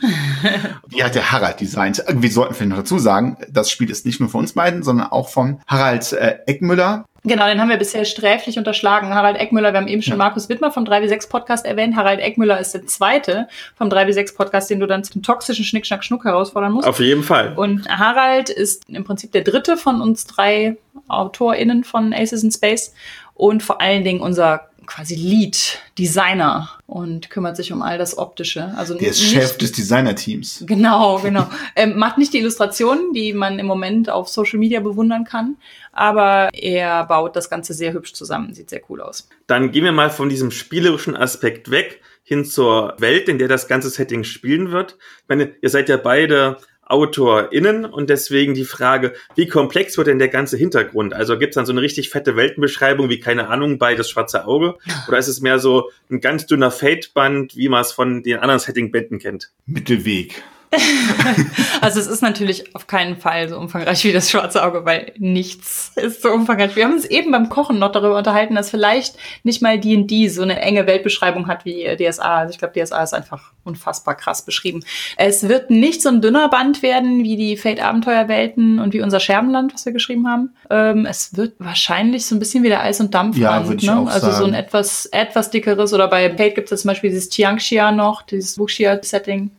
Die 0.87 1.03
hat 1.03 1.15
der 1.15 1.31
Harald 1.31 1.59
designt. 1.59 2.03
Wir 2.07 2.31
sollten 2.31 2.53
vielleicht 2.53 2.69
noch 2.69 2.77
dazu 2.77 2.99
sagen, 2.99 3.37
das 3.49 3.71
Spiel 3.71 3.89
ist 3.89 4.05
nicht 4.05 4.19
nur 4.19 4.29
von 4.29 4.41
uns 4.41 4.53
beiden, 4.53 4.83
sondern 4.83 5.07
auch 5.07 5.29
von 5.29 5.59
Harald 5.67 6.11
äh, 6.13 6.39
Eckmüller. 6.45 7.05
Genau, 7.23 7.47
den 7.47 7.59
haben 7.59 7.69
wir 7.69 7.77
bisher 7.77 8.05
sträflich 8.05 8.57
unterschlagen. 8.57 9.09
Harald 9.13 9.37
Eckmüller, 9.37 9.73
wir 9.73 9.79
haben 9.79 9.89
eben 9.89 10.01
schon 10.01 10.13
Ja. 10.13 10.17
Markus 10.17 10.47
Wittmer 10.47 10.71
vom 10.71 10.85
3W6 10.85 11.29
Podcast 11.29 11.65
erwähnt. 11.65 11.95
Harald 11.97 12.21
Eckmüller 12.21 12.59
ist 12.59 12.73
der 12.73 12.85
zweite 12.87 13.47
vom 13.75 13.89
3W6 13.89 14.35
Podcast, 14.35 14.69
den 14.69 14.79
du 14.79 14.87
dann 14.87 15.03
zum 15.03 15.21
toxischen 15.21 15.65
Schnick, 15.65 15.85
Schnack, 15.85 16.03
Schnuck 16.05 16.23
herausfordern 16.23 16.71
musst. 16.71 16.87
Auf 16.87 16.99
jeden 16.99 17.23
Fall. 17.23 17.53
Und 17.57 17.89
Harald 17.89 18.49
ist 18.49 18.83
im 18.87 19.03
Prinzip 19.03 19.33
der 19.33 19.41
dritte 19.43 19.75
von 19.75 19.99
uns 19.99 20.27
drei 20.27 20.77
AutorInnen 21.09 21.83
von 21.83 22.13
Aces 22.13 22.43
in 22.43 22.51
Space 22.51 22.93
und 23.33 23.63
vor 23.63 23.81
allen 23.81 24.03
Dingen 24.03 24.21
unser 24.21 24.68
quasi 24.89 25.15
Lead-Designer 25.15 26.69
und 26.87 27.29
kümmert 27.29 27.55
sich 27.55 27.71
um 27.71 27.81
all 27.81 27.97
das 27.97 28.17
Optische. 28.17 28.73
Also 28.75 28.95
Der 28.95 29.09
ist 29.09 29.19
nicht- 29.21 29.31
Chef 29.33 29.57
des 29.57 29.71
Designer-Teams. 29.71 30.63
Genau, 30.67 31.19
genau. 31.23 31.47
ähm, 31.75 31.97
macht 31.97 32.17
nicht 32.17 32.33
die 32.33 32.39
Illustrationen, 32.39 33.13
die 33.13 33.33
man 33.33 33.59
im 33.59 33.65
Moment 33.65 34.09
auf 34.09 34.27
Social 34.29 34.59
Media 34.59 34.79
bewundern 34.79 35.23
kann, 35.23 35.57
aber 35.91 36.49
er 36.53 37.05
baut 37.05 37.35
das 37.35 37.49
Ganze 37.49 37.73
sehr 37.73 37.93
hübsch 37.93 38.13
zusammen. 38.13 38.53
Sieht 38.53 38.69
sehr 38.69 38.81
cool 38.89 39.01
aus. 39.01 39.27
Dann 39.47 39.71
gehen 39.71 39.83
wir 39.83 39.91
mal 39.91 40.09
von 40.09 40.29
diesem 40.29 40.51
spielerischen 40.51 41.15
Aspekt 41.15 41.71
weg 41.71 42.01
hin 42.23 42.45
zur 42.45 42.93
Welt, 42.99 43.27
in 43.27 43.39
der 43.39 43.47
das 43.47 43.67
ganze 43.67 43.89
Setting 43.89 44.23
spielen 44.23 44.71
wird. 44.71 44.97
Ich 45.23 45.29
meine, 45.29 45.55
ihr 45.61 45.69
seid 45.69 45.89
ja 45.89 45.97
beide 45.97 46.57
AutorInnen 46.89 47.85
und 47.85 48.09
deswegen 48.09 48.53
die 48.53 48.65
Frage, 48.65 49.13
wie 49.35 49.47
komplex 49.47 49.97
wird 49.97 50.07
denn 50.07 50.19
der 50.19 50.27
ganze 50.27 50.57
Hintergrund? 50.57 51.13
Also 51.13 51.37
gibt 51.37 51.51
es 51.51 51.55
dann 51.55 51.65
so 51.65 51.71
eine 51.71 51.81
richtig 51.81 52.09
fette 52.09 52.35
Weltenbeschreibung, 52.35 53.09
wie 53.09 53.19
keine 53.19 53.47
Ahnung 53.47 53.77
bei 53.77 53.95
Das 53.95 54.09
Schwarze 54.09 54.45
Auge? 54.45 54.75
Oder 55.07 55.17
ist 55.17 55.27
es 55.27 55.39
mehr 55.39 55.59
so 55.59 55.91
ein 56.09 56.19
ganz 56.19 56.45
dünner 56.47 56.71
Fade-Band, 56.71 57.55
wie 57.55 57.69
man 57.69 57.81
es 57.81 57.91
von 57.91 58.23
den 58.23 58.39
anderen 58.39 58.59
Setting-Bänden 58.59 59.19
kennt? 59.19 59.51
Mittelweg. 59.65 60.43
also 61.81 61.99
es 61.99 62.05
ist 62.05 62.21
natürlich 62.21 62.75
auf 62.75 62.85
keinen 62.85 63.17
Fall 63.17 63.49
so 63.49 63.57
umfangreich 63.57 64.03
wie 64.03 64.11
das 64.11 64.29
schwarze 64.29 64.63
Auge, 64.63 64.85
weil 64.85 65.13
nichts 65.17 65.91
ist 65.95 66.21
so 66.21 66.29
umfangreich. 66.29 66.75
Wir 66.75 66.85
haben 66.85 66.93
uns 66.93 67.05
eben 67.05 67.31
beim 67.31 67.49
Kochen 67.49 67.79
noch 67.79 67.91
darüber 67.91 68.17
unterhalten, 68.17 68.55
dass 68.55 68.69
vielleicht 68.69 69.15
nicht 69.43 69.61
mal 69.61 69.79
D&D 69.79 70.27
so 70.27 70.43
eine 70.43 70.59
enge 70.61 70.85
Weltbeschreibung 70.85 71.47
hat 71.47 71.65
wie 71.65 71.85
DSA. 71.97 72.39
Also 72.39 72.51
ich 72.51 72.59
glaube, 72.59 72.79
DSA 72.79 73.01
ist 73.01 73.13
einfach 73.13 73.51
unfassbar 73.63 74.15
krass 74.15 74.43
beschrieben. 74.43 74.83
Es 75.17 75.47
wird 75.47 75.71
nicht 75.71 76.03
so 76.03 76.09
ein 76.09 76.21
dünner 76.21 76.49
Band 76.49 76.83
werden 76.83 77.23
wie 77.23 77.35
die 77.35 77.57
Fate-Abenteuerwelten 77.57 78.79
und 78.79 78.93
wie 78.93 79.01
unser 79.01 79.19
Scherbenland, 79.19 79.73
was 79.73 79.85
wir 79.85 79.93
geschrieben 79.93 80.27
haben. 80.27 80.53
Ähm, 80.69 81.07
es 81.07 81.35
wird 81.35 81.53
wahrscheinlich 81.57 82.27
so 82.27 82.35
ein 82.35 82.39
bisschen 82.39 82.63
wie 82.63 82.69
der 82.69 82.81
Eis- 82.81 82.99
und 82.99 83.13
Dampfband. 83.13 83.67
Ja, 83.67 83.73
ich 83.73 83.83
ne? 83.83 83.97
auch 83.97 84.07
Also 84.07 84.27
so 84.27 84.45
ein 84.45 84.51
sagen. 84.51 84.53
etwas, 84.53 85.05
etwas 85.07 85.49
dickeres. 85.49 85.93
Oder 85.93 86.07
bei 86.07 86.29
Fate 86.29 86.55
gibt 86.55 86.71
es 86.71 86.81
zum 86.81 86.89
Beispiel 86.89 87.09
dieses 87.09 87.29
Tiangxia 87.29 87.91
noch, 87.91 88.21
dieses 88.21 88.59
Wuxia-Setting. 88.59 89.49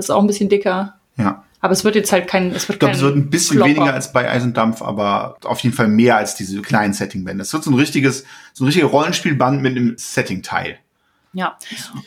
Das 0.00 0.06
ist 0.06 0.10
auch 0.10 0.22
ein 0.22 0.26
bisschen 0.26 0.48
dicker. 0.48 0.94
Ja. 1.18 1.44
Aber 1.60 1.74
es 1.74 1.84
wird 1.84 1.94
jetzt 1.94 2.10
halt 2.10 2.26
kein, 2.26 2.52
es 2.52 2.66
wird 2.68 2.76
Ich 2.76 2.80
glaube, 2.80 2.94
es 2.94 3.02
wird 3.02 3.16
ein 3.16 3.28
bisschen 3.28 3.56
Klopper. 3.58 3.70
weniger 3.70 3.92
als 3.92 4.12
bei 4.12 4.30
Eis 4.30 4.42
und 4.42 4.56
Dampf, 4.56 4.80
aber 4.80 5.36
auf 5.44 5.60
jeden 5.60 5.76
Fall 5.76 5.88
mehr 5.88 6.16
als 6.16 6.34
diese 6.34 6.62
kleinen 6.62 6.94
Settingbände. 6.94 7.42
Es 7.42 7.52
wird 7.52 7.64
so 7.64 7.70
ein 7.70 7.74
richtiges, 7.74 8.24
so 8.54 8.64
ein 8.64 8.66
richtiger 8.66 8.86
Rollenspielband 8.86 9.60
mit 9.60 9.76
einem 9.76 9.94
Setting-Teil. 9.98 10.78
Ja. 11.34 11.58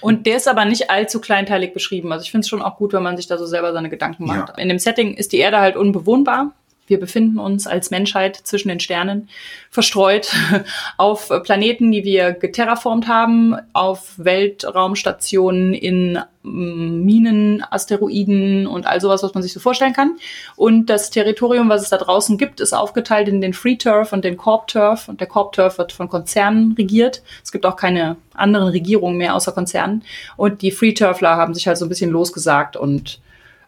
Und 0.01 0.25
der 0.25 0.38
ist 0.38 0.47
aber 0.47 0.65
nicht 0.65 0.89
allzu 0.89 1.21
kleinteilig 1.21 1.73
beschrieben. 1.73 2.12
Also 2.12 2.23
ich 2.23 2.31
finde 2.31 2.45
es 2.45 2.50
schon 2.50 2.63
auch 2.63 2.77
gut, 2.77 2.93
wenn 2.93 3.03
man 3.03 3.15
sich 3.15 3.27
da 3.27 3.38
so 3.38 3.45
selber 3.45 3.71
seine 3.73 3.89
Gedanken 3.89 4.25
macht. 4.25 4.50
Ja. 4.50 4.55
In 4.55 4.69
dem 4.69 4.79
Setting 4.79 5.13
ist 5.13 5.31
die 5.31 5.38
Erde 5.38 5.59
halt 5.59 5.77
unbewohnbar. 5.77 6.51
Wir 6.85 6.99
befinden 6.99 7.39
uns 7.39 7.65
als 7.65 7.91
Menschheit 7.91 8.35
zwischen 8.35 8.67
den 8.67 8.81
Sternen 8.81 9.29
verstreut 9.69 10.33
auf 10.97 11.31
Planeten, 11.43 11.91
die 11.91 12.03
wir 12.03 12.33
geterraformt 12.33 13.07
haben, 13.07 13.55
auf 13.71 14.13
Weltraumstationen, 14.17 15.73
in 15.73 16.19
mm, 16.43 17.05
Minen, 17.05 17.63
Asteroiden 17.69 18.67
und 18.67 18.85
all 18.85 18.99
sowas, 18.99 19.23
was 19.23 19.33
man 19.33 19.41
sich 19.41 19.53
so 19.53 19.61
vorstellen 19.61 19.93
kann. 19.93 20.17
Und 20.57 20.87
das 20.87 21.09
Territorium, 21.09 21.69
was 21.69 21.83
es 21.83 21.89
da 21.89 21.97
draußen 21.97 22.37
gibt, 22.37 22.59
ist 22.59 22.73
aufgeteilt 22.73 23.29
in 23.29 23.39
den 23.39 23.53
Free 23.53 23.77
Turf 23.77 24.11
und 24.11 24.25
den 24.25 24.35
Corp 24.35 24.67
Turf. 24.67 25.07
Und 25.07 25.21
der 25.21 25.27
Corp 25.27 25.53
Turf 25.53 25.77
wird 25.77 25.93
von 25.93 26.09
Konzernen 26.09 26.73
regiert. 26.73 27.23
Es 27.43 27.53
gibt 27.53 27.65
auch 27.65 27.77
keine 27.77 28.17
anderen 28.33 28.67
Regierungen 28.67 29.17
mehr 29.17 29.35
außer 29.35 29.53
Konzernen. 29.53 30.03
Und 30.35 30.61
die 30.61 30.71
Free 30.71 30.93
Turfler 30.93 31.37
haben 31.37 31.53
sich 31.53 31.65
halt 31.65 31.77
so 31.77 31.85
ein 31.85 31.89
bisschen 31.89 32.11
losgesagt 32.11 32.75
und 32.75 33.21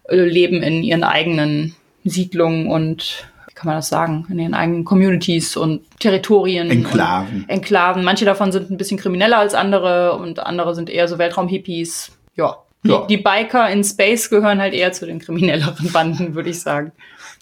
äh, 0.10 0.17
leben 0.17 0.62
in 0.62 0.84
ihren 0.84 1.05
eigenen 1.05 1.75
Siedlungen 2.05 2.67
und 2.67 3.25
wie 3.47 3.53
kann 3.53 3.67
man 3.67 3.75
das 3.77 3.89
sagen, 3.89 4.25
in 4.29 4.39
ihren 4.39 4.53
eigenen 4.53 4.83
Communities 4.85 5.55
und 5.57 5.81
Territorien. 6.00 6.69
Enklaven. 6.69 7.41
Und 7.43 7.50
Enklaven. 7.50 8.03
Manche 8.03 8.25
davon 8.25 8.51
sind 8.51 8.69
ein 8.71 8.77
bisschen 8.77 8.97
krimineller 8.97 9.38
als 9.39 9.53
andere 9.53 10.13
und 10.17 10.39
andere 10.39 10.75
sind 10.75 10.89
eher 10.89 11.07
so 11.07 11.17
Weltraum-Hippies. 11.17 12.12
Ja. 12.35 12.57
Die, 12.83 12.89
Ja. 12.89 13.05
die 13.07 13.17
Biker 13.17 13.69
in 13.69 13.83
Space 13.83 14.29
gehören 14.29 14.59
halt 14.59 14.74
eher 14.74 14.91
zu 14.91 15.05
den 15.05 15.19
kriminelleren 15.19 15.91
Banden, 15.91 16.35
würde 16.35 16.50
ich 16.51 16.59
sagen. 16.62 16.91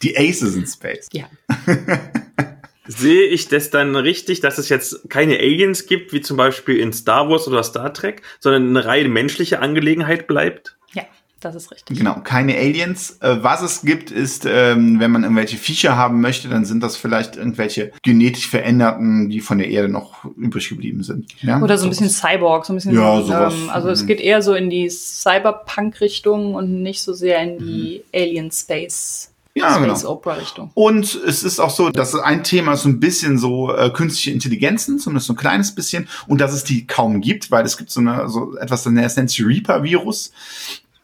Die 0.02 0.18
Aces 0.18 0.56
in 0.56 0.66
Space. 0.66 1.10
Ja. 1.12 1.26
Sehe 2.86 3.24
ich 3.28 3.48
das 3.48 3.70
dann 3.70 3.96
richtig, 3.96 4.42
dass 4.42 4.58
es 4.58 4.68
jetzt 4.68 5.10
keine 5.10 5.38
Aliens 5.38 5.86
gibt, 5.86 6.12
wie 6.12 6.20
zum 6.20 6.36
Beispiel 6.36 6.78
in 6.78 6.92
Star 6.92 7.30
Wars 7.30 7.48
oder 7.48 7.64
Star 7.64 7.94
Trek, 7.94 8.22
sondern 8.42 8.70
eine 8.70 8.86
rein 8.86 9.12
menschliche 9.12 9.60
Angelegenheit 9.60 10.28
bleibt? 10.28 10.76
Das 11.44 11.56
ist 11.56 11.72
richtig. 11.72 11.98
Genau, 11.98 12.16
keine 12.24 12.56
Aliens. 12.56 13.18
Äh, 13.20 13.38
was 13.42 13.62
es 13.62 13.82
gibt, 13.82 14.12
ist, 14.12 14.46
ähm, 14.46 15.00
wenn 15.00 15.12
man 15.12 15.24
irgendwelche 15.24 15.58
Viecher 15.58 15.98
haben 15.98 16.22
möchte, 16.22 16.48
dann 16.48 16.64
sind 16.66 16.82
das 16.82 16.96
vielleicht 16.96 17.36
irgendwelche 17.36 17.92
genetisch 18.02 18.48
veränderten, 18.48 19.30
die 19.30 19.42
von 19.42 19.58
der 19.58 19.68
Erde 19.70 19.90
noch 19.90 20.24
übrig 20.38 20.70
geblieben 20.70 21.04
sind. 21.04 21.32
Ja? 21.42 21.62
Oder 21.62 21.78
so 21.78 21.86
ein 21.86 21.90
bisschen 21.90 22.10
Cyborg, 22.10 22.66
so 22.66 22.74
ein 22.74 22.78
bisschen. 22.78 22.96
Ja, 22.96 23.22
sowas. 23.22 23.54
Ähm, 23.54 23.70
also 23.70 23.90
es 23.90 24.04
Mhm. 24.04 24.08
geht 24.08 24.22
eher 24.22 24.42
so 24.42 24.54
in 24.54 24.70
die 24.70 24.90
Cyberpunk-Richtung 24.90 26.56
und 26.56 26.82
nicht 26.84 27.02
so 27.02 27.14
sehr 27.14 27.42
in 27.42 27.58
die 27.60 28.04
Alien 28.14 28.52
Space, 28.52 29.30
Ja, 29.56 29.76
Space 29.76 30.00
genau. 30.02 30.12
Opera-Richtung. 30.14 30.72
Und 30.74 31.14
es 31.28 31.44
ist 31.44 31.60
auch 31.60 31.70
so, 31.70 31.90
dass 31.90 32.16
ein 32.16 32.44
Thema 32.44 32.76
so 32.76 32.90
ein 32.90 33.00
bisschen 33.00 33.38
so 33.38 33.72
äh, 33.76 33.90
künstliche 33.92 34.32
Intelligenzen, 34.32 34.98
zumindest 35.00 35.28
so 35.28 35.34
ein 35.34 35.38
kleines 35.38 35.76
bisschen, 35.76 36.08
und 36.28 36.42
dass 36.42 36.54
es 36.54 36.64
die 36.64 36.88
kaum 36.88 37.22
gibt, 37.22 37.52
weil 37.52 37.64
es 37.66 37.78
gibt 37.78 37.92
so, 37.92 38.00
eine, 38.00 38.28
so 38.30 38.56
etwas, 38.58 38.84
das 38.84 39.16
nennt 39.16 39.30
sich 39.30 39.46
Reaper-Virus. 39.46 40.32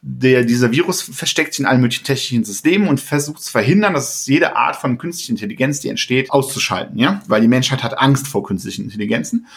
Der, 0.01 0.43
dieser 0.43 0.71
Virus 0.71 1.01
versteckt 1.01 1.53
sich 1.53 1.59
in 1.59 1.65
allen 1.65 1.81
möglichen 1.81 2.05
technischen 2.05 2.45
Systemen 2.45 2.87
und 2.87 3.01
versucht 3.01 3.41
zu 3.41 3.51
verhindern, 3.51 3.93
dass 3.93 4.25
jede 4.27 4.55
Art 4.55 4.77
von 4.77 4.97
künstlicher 4.97 5.31
Intelligenz, 5.31 5.81
die 5.81 5.89
entsteht, 5.89 6.31
auszuschalten, 6.31 6.97
ja? 6.97 7.21
Weil 7.27 7.41
die 7.41 7.49
Menschheit 7.49 7.83
hat 7.83 7.99
Angst 7.99 8.27
vor 8.27 8.43
künstlichen 8.43 8.85
Intelligenzen. 8.85 9.47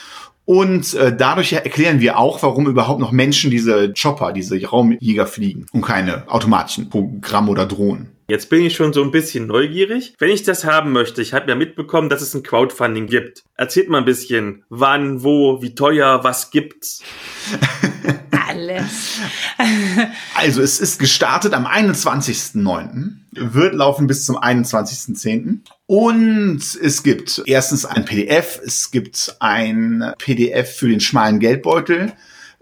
Und 0.45 0.95
äh, 0.95 1.17
dadurch 1.17 1.53
erklären 1.53 2.01
wir 2.01 2.19
auch, 2.19 2.43
warum 2.43 2.67
überhaupt 2.67 3.01
noch 3.01 3.13
Menschen 3.13 3.51
diese 3.51 3.93
Chopper, 3.95 4.33
diese 4.33 4.61
Raumjäger 4.61 5.27
fliegen 5.27 5.67
und 5.73 5.83
keine 5.83 6.29
automatischen 6.29 6.91
Programme 6.91 7.51
oder 7.51 7.67
Drohnen. 7.67 8.09
Jetzt 8.33 8.49
bin 8.49 8.63
ich 8.63 8.75
schon 8.75 8.95
so 8.95 9.03
ein 9.03 9.11
bisschen 9.11 9.47
neugierig. 9.47 10.15
Wenn 10.19 10.31
ich 10.31 10.43
das 10.43 10.65
haben 10.65 10.91
möchte, 10.91 11.21
ich 11.21 11.35
habe 11.35 11.51
ja 11.51 11.55
mitbekommen, 11.55 12.09
dass 12.09 12.23
es 12.23 12.33
ein 12.33 12.43
Crowdfunding 12.43 13.07
gibt. 13.07 13.45
Erzählt 13.59 13.91
mal 13.91 13.99
ein 13.99 14.07
bisschen, 14.07 14.65
wann, 14.71 15.23
wo, 15.23 15.61
wie 15.61 15.75
teuer, 15.75 16.25
was 16.25 16.51
gibt's? 16.51 17.03
Alles. 18.49 19.21
Also 20.35 20.63
es 20.63 20.81
ist 20.81 20.99
gestartet 20.99 21.53
am 21.53 21.67
21.09., 21.67 23.17
wird 23.33 23.75
laufen 23.75 24.07
bis 24.07 24.25
zum 24.25 24.39
21.10. 24.39 25.59
Und 25.85 26.63
es 26.83 27.03
gibt 27.03 27.43
erstens 27.45 27.85
ein 27.85 28.07
PDF, 28.07 28.59
es 28.65 28.91
gibt 28.91 29.37
ein 29.41 30.15
PDF 30.17 30.75
für 30.77 30.89
den 30.89 31.01
schmalen 31.01 31.39
Geldbeutel, 31.39 32.15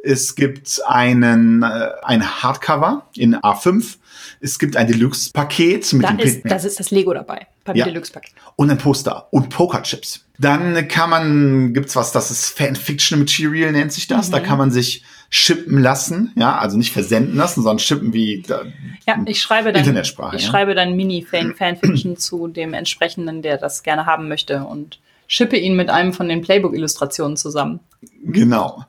es 0.02 0.34
gibt 0.34 0.80
einen 0.86 1.62
äh, 1.62 1.90
ein 2.02 2.42
Hardcover 2.42 3.08
in 3.14 3.36
A5, 3.36 3.98
es 4.40 4.58
gibt 4.58 4.76
ein 4.76 4.86
Deluxe-Paket 4.86 5.92
mit 5.92 6.04
Da 6.04 6.12
dem 6.12 6.26
ist, 6.26 6.40
das 6.44 6.64
ist 6.64 6.80
das 6.80 6.90
Lego 6.90 7.12
dabei, 7.12 7.46
beim 7.64 7.76
Ja. 7.76 7.84
Deluxe-Paket. 7.84 8.32
und 8.56 8.70
ein 8.70 8.78
Poster 8.78 9.28
und 9.32 9.50
Pokerchips. 9.50 10.24
Dann 10.38 10.88
kann 10.88 11.10
man, 11.10 11.74
gibt's 11.74 11.94
was, 11.96 12.12
das 12.12 12.30
ist 12.30 12.46
Fanfiction 12.56 13.18
Material, 13.18 13.72
nennt 13.72 13.92
sich 13.92 14.06
das. 14.06 14.30
Da 14.30 14.40
kann 14.40 14.56
man 14.56 14.70
sich 14.70 15.04
shippen 15.28 15.78
lassen, 15.78 16.32
ja, 16.34 16.58
also 16.58 16.76
nicht 16.78 16.92
versenden 16.92 17.36
lassen, 17.36 17.62
sondern 17.62 17.78
shippen 17.78 18.12
wie 18.12 18.42
da, 18.46 18.62
Ja, 19.06 19.22
ich 19.26 19.40
schreibe 19.40 19.72
dann, 19.72 19.80
Internetsprache, 19.80 20.36
ich 20.36 20.42
ja. 20.44 20.48
schreibe 20.50 20.74
dann 20.74 20.96
Mini-Fanfiction 20.96 22.16
zu 22.16 22.48
dem 22.48 22.72
entsprechenden, 22.74 23.42
der 23.42 23.58
das 23.58 23.82
gerne 23.82 24.06
haben 24.06 24.28
möchte 24.28 24.64
und 24.64 24.98
schippe 25.28 25.56
ihn 25.56 25.76
mit 25.76 25.90
einem 25.90 26.12
von 26.12 26.28
den 26.28 26.40
Playbook-Illustrationen 26.40 27.36
zusammen. 27.36 27.80
Genau. 28.24 28.84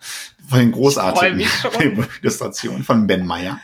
Von 0.49 0.59
den 0.59 0.71
großartigen 0.71 1.37
mich 1.37 1.49
schon. 1.49 1.71
Illustrationen 2.21 2.83
von 2.83 3.05
Ben 3.07 3.25
Meyer. 3.25 3.59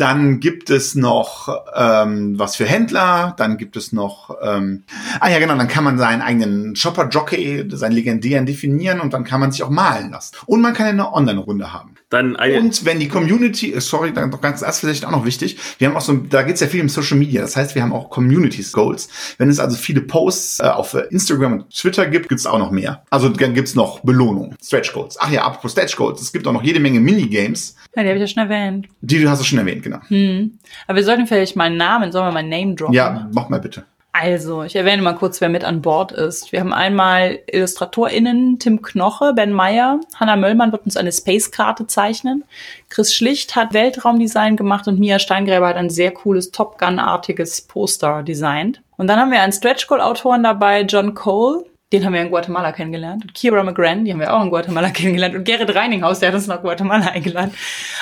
Dann 0.00 0.40
gibt 0.40 0.70
es 0.70 0.94
noch 0.94 1.62
ähm, 1.76 2.38
was 2.38 2.56
für 2.56 2.64
Händler. 2.64 3.34
Dann 3.36 3.58
gibt 3.58 3.76
es 3.76 3.92
noch, 3.92 4.34
ähm, 4.42 4.84
ah 5.20 5.28
ja 5.28 5.38
genau, 5.38 5.54
dann 5.56 5.68
kann 5.68 5.84
man 5.84 5.98
seinen 5.98 6.22
eigenen 6.22 6.74
Shopper-Jockey, 6.74 7.66
seinen 7.68 7.92
legendären 7.92 8.46
definieren 8.46 9.00
und 9.00 9.12
dann 9.12 9.24
kann 9.24 9.40
man 9.40 9.52
sich 9.52 9.62
auch 9.62 9.68
malen 9.68 10.10
lassen. 10.10 10.36
Und 10.46 10.62
man 10.62 10.72
kann 10.72 10.86
eine 10.86 11.12
Online-Runde 11.12 11.74
haben. 11.74 11.96
Dann 12.10 12.34
eine, 12.34 12.58
Und 12.58 12.84
wenn 12.84 12.98
die 12.98 13.06
Community, 13.08 13.72
äh, 13.72 13.80
sorry, 13.80 14.12
dann 14.12 14.30
noch 14.30 14.40
ganz 14.40 14.62
erst 14.62 14.80
vielleicht 14.80 15.04
auch 15.04 15.12
noch 15.12 15.24
wichtig, 15.24 15.56
wir 15.78 15.88
haben 15.88 15.96
auch 15.96 16.00
so, 16.00 16.12
da 16.14 16.42
geht 16.42 16.56
es 16.56 16.60
ja 16.60 16.66
viel 16.66 16.80
um 16.82 16.88
Social 16.88 17.16
Media, 17.16 17.40
das 17.40 17.56
heißt, 17.56 17.76
wir 17.76 17.82
haben 17.82 17.92
auch 17.92 18.10
Communities 18.10 18.72
Goals. 18.72 19.08
Wenn 19.38 19.48
es 19.48 19.60
also 19.60 19.76
viele 19.76 20.00
Posts 20.00 20.60
äh, 20.60 20.64
auf 20.64 20.94
äh, 20.94 21.02
Instagram 21.10 21.52
und 21.52 21.70
Twitter 21.70 22.06
gibt, 22.06 22.28
gibt 22.28 22.40
es 22.40 22.46
auch 22.46 22.58
noch 22.58 22.72
mehr. 22.72 23.04
Also 23.10 23.28
dann 23.28 23.54
gibt's 23.54 23.76
noch 23.76 24.00
Belohnungen, 24.00 24.56
Stretch 24.62 24.92
Goals. 24.92 25.16
Ach 25.20 25.30
ja, 25.30 25.44
apropos 25.44 25.70
Stretch 25.72 25.94
Goals, 25.96 26.20
es 26.20 26.32
gibt 26.32 26.46
auch 26.48 26.52
noch 26.52 26.64
jede 26.64 26.80
Menge 26.80 26.98
Minigames, 26.98 27.76
Ja, 27.94 28.02
die 28.02 28.08
habe 28.08 28.18
ich 28.18 28.22
ja 28.22 28.26
schon 28.26 28.42
erwähnt. 28.42 28.88
die 29.00 29.22
du 29.22 29.30
hast 29.30 29.40
du 29.40 29.44
schon 29.44 29.58
erwähnt, 29.58 29.84
genau. 29.84 30.00
Hm. 30.08 30.58
Aber 30.88 30.96
wir 30.96 31.04
sollten 31.04 31.28
vielleicht 31.28 31.54
meinen 31.54 31.76
Namen, 31.76 32.10
sollen 32.10 32.26
wir 32.26 32.32
mal 32.32 32.42
Name 32.42 32.74
droppen? 32.74 32.94
Ja, 32.94 33.28
mach 33.32 33.48
mal 33.48 33.60
bitte. 33.60 33.84
Also, 34.12 34.64
ich 34.64 34.74
erwähne 34.74 35.02
mal 35.02 35.14
kurz, 35.14 35.40
wer 35.40 35.48
mit 35.48 35.62
an 35.62 35.82
Bord 35.82 36.10
ist. 36.10 36.50
Wir 36.50 36.60
haben 36.60 36.72
einmal 36.72 37.38
IllustratorInnen 37.46 38.58
Tim 38.58 38.82
Knoche, 38.82 39.32
Ben 39.34 39.52
Meyer, 39.52 40.00
Hanna 40.16 40.34
Möllmann 40.34 40.72
wird 40.72 40.84
uns 40.84 40.96
eine 40.96 41.12
Space-Karte 41.12 41.86
zeichnen. 41.86 42.44
Chris 42.88 43.14
Schlicht 43.14 43.54
hat 43.54 43.72
Weltraumdesign 43.72 44.56
gemacht 44.56 44.88
und 44.88 44.98
Mia 44.98 45.20
Steingräber 45.20 45.68
hat 45.68 45.76
ein 45.76 45.90
sehr 45.90 46.10
cooles 46.10 46.50
Top 46.50 46.76
Gun-artiges 46.78 47.62
Poster 47.62 48.24
designt. 48.24 48.82
Und 48.96 49.06
dann 49.06 49.20
haben 49.20 49.30
wir 49.30 49.42
einen 49.42 49.52
Stretch 49.52 49.86
Goal-Autoren 49.86 50.42
dabei, 50.42 50.82
John 50.82 51.14
Cole. 51.14 51.64
Den 51.92 52.04
haben 52.04 52.12
wir 52.12 52.20
in 52.20 52.30
Guatemala 52.30 52.72
kennengelernt. 52.72 53.22
Und 53.22 53.34
Kira 53.34 53.62
McGran, 53.62 54.04
die 54.04 54.12
haben 54.12 54.20
wir 54.20 54.34
auch 54.34 54.42
in 54.42 54.50
Guatemala 54.50 54.90
kennengelernt. 54.90 55.36
Und 55.36 55.44
Gerrit 55.44 55.72
Reininghaus, 55.74 56.18
der 56.18 56.30
hat 56.30 56.34
uns 56.34 56.48
nach 56.48 56.62
Guatemala 56.62 57.06
eingeladen. 57.06 57.54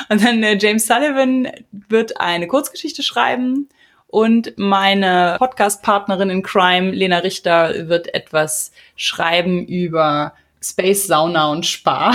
Und 0.09 0.25
dann 0.25 0.43
äh, 0.43 0.57
James 0.59 0.87
Sullivan 0.87 1.49
wird 1.71 2.19
eine 2.19 2.47
Kurzgeschichte 2.47 3.03
schreiben. 3.03 3.69
Und 4.09 4.55
meine 4.57 5.37
Podcast-Partnerin 5.39 6.31
in 6.31 6.43
Crime, 6.43 6.91
Lena 6.91 7.19
Richter, 7.19 7.89
wird 7.89 8.13
etwas 8.15 8.73
schreiben 8.97 9.67
über 9.67 10.33
Space, 10.63 11.07
Sauna 11.07 11.51
und 11.51 11.67
Spa. 11.67 12.13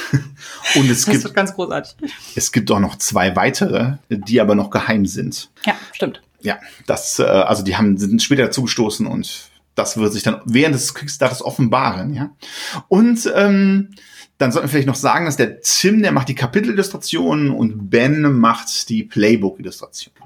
Und 0.74 0.90
es 0.90 1.04
Das 1.04 1.12
gibt, 1.12 1.24
wird 1.24 1.34
ganz 1.34 1.54
großartig. 1.54 1.94
es 2.34 2.50
gibt 2.50 2.70
auch 2.70 2.80
noch 2.80 2.96
zwei 2.96 3.36
weitere, 3.36 3.98
die 4.08 4.40
aber 4.40 4.54
noch 4.54 4.70
geheim 4.70 5.06
sind. 5.06 5.50
Ja, 5.64 5.74
stimmt. 5.92 6.20
Ja, 6.40 6.58
das, 6.86 7.18
äh, 7.18 7.24
also 7.24 7.62
die 7.62 7.76
haben, 7.76 7.96
sind 7.98 8.22
später 8.22 8.44
dazugestoßen 8.44 9.06
und 9.06 9.50
das 9.74 9.96
wird 9.96 10.12
sich 10.12 10.22
dann 10.24 10.40
während 10.44 10.74
des 10.74 10.94
Kickstarters 10.94 11.42
offenbaren, 11.42 12.14
ja. 12.14 12.30
Und 12.88 13.30
ähm, 13.34 13.90
Dann 14.38 14.50
sollten 14.52 14.66
wir 14.68 14.70
vielleicht 14.70 14.86
noch 14.88 14.94
sagen, 14.94 15.26
dass 15.26 15.36
der 15.36 15.60
Tim, 15.60 16.00
der 16.02 16.12
macht 16.12 16.28
die 16.28 16.34
Kapitelillustrationen 16.36 17.50
und 17.50 17.90
Ben 17.90 18.22
macht 18.38 18.88
die 18.88 19.02
Playbook-Illustrationen. 19.04 20.16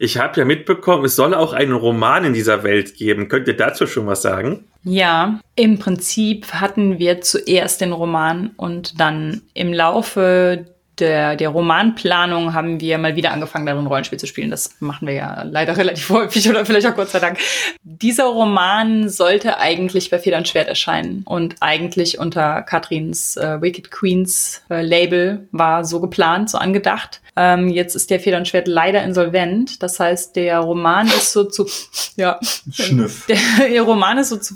Ich 0.00 0.16
habe 0.16 0.38
ja 0.38 0.44
mitbekommen, 0.44 1.04
es 1.04 1.16
soll 1.16 1.34
auch 1.34 1.52
einen 1.52 1.72
Roman 1.72 2.24
in 2.24 2.32
dieser 2.32 2.62
Welt 2.62 2.94
geben. 2.94 3.28
Könnt 3.28 3.48
ihr 3.48 3.56
dazu 3.56 3.86
schon 3.88 4.06
was 4.06 4.22
sagen? 4.22 4.64
Ja, 4.84 5.40
im 5.56 5.78
Prinzip 5.80 6.52
hatten 6.52 7.00
wir 7.00 7.20
zuerst 7.20 7.80
den 7.80 7.92
Roman 7.92 8.52
und 8.56 9.00
dann 9.00 9.42
im 9.54 9.72
Laufe 9.72 10.66
der, 11.00 11.36
der 11.36 11.48
Romanplanung 11.50 12.54
haben 12.54 12.80
wir 12.80 12.98
mal 12.98 13.16
wieder 13.16 13.32
angefangen, 13.32 13.66
darin 13.66 13.86
Rollenspiel 13.86 14.18
zu 14.18 14.26
spielen. 14.26 14.50
Das 14.50 14.76
machen 14.80 15.06
wir 15.06 15.14
ja 15.14 15.42
leider 15.42 15.76
relativ 15.76 16.08
häufig 16.10 16.48
oder 16.48 16.64
vielleicht 16.64 16.86
auch 16.86 16.94
Gott 16.94 17.10
sei 17.10 17.20
Dank. 17.20 17.38
Dieser 17.82 18.24
Roman 18.24 19.08
sollte 19.08 19.58
eigentlich 19.58 20.10
bei 20.10 20.18
Feder 20.18 20.38
und 20.38 20.48
Schwert 20.48 20.68
erscheinen 20.68 21.22
und 21.24 21.56
eigentlich 21.60 22.18
unter 22.18 22.62
Katrins 22.62 23.36
äh, 23.36 23.60
Wicked 23.60 23.90
Queens 23.90 24.62
äh, 24.70 24.82
Label 24.82 25.48
war 25.52 25.84
so 25.84 26.00
geplant, 26.00 26.50
so 26.50 26.58
angedacht. 26.58 27.20
Ähm, 27.36 27.68
jetzt 27.68 27.94
ist 27.94 28.10
der 28.10 28.20
Feder 28.20 28.38
und 28.38 28.48
Schwert 28.48 28.66
leider 28.68 29.02
insolvent. 29.02 29.82
Das 29.82 30.00
heißt, 30.00 30.34
der 30.36 30.58
Roman 30.58 31.06
ist 31.06 31.32
so 31.32 31.44
zu, 31.44 31.66
ja, 32.16 32.38
Schnüff. 32.72 33.26
Der, 33.26 33.38
der 33.70 33.82
Roman 33.82 34.18
ist 34.18 34.30
so 34.30 34.36
zu 34.36 34.54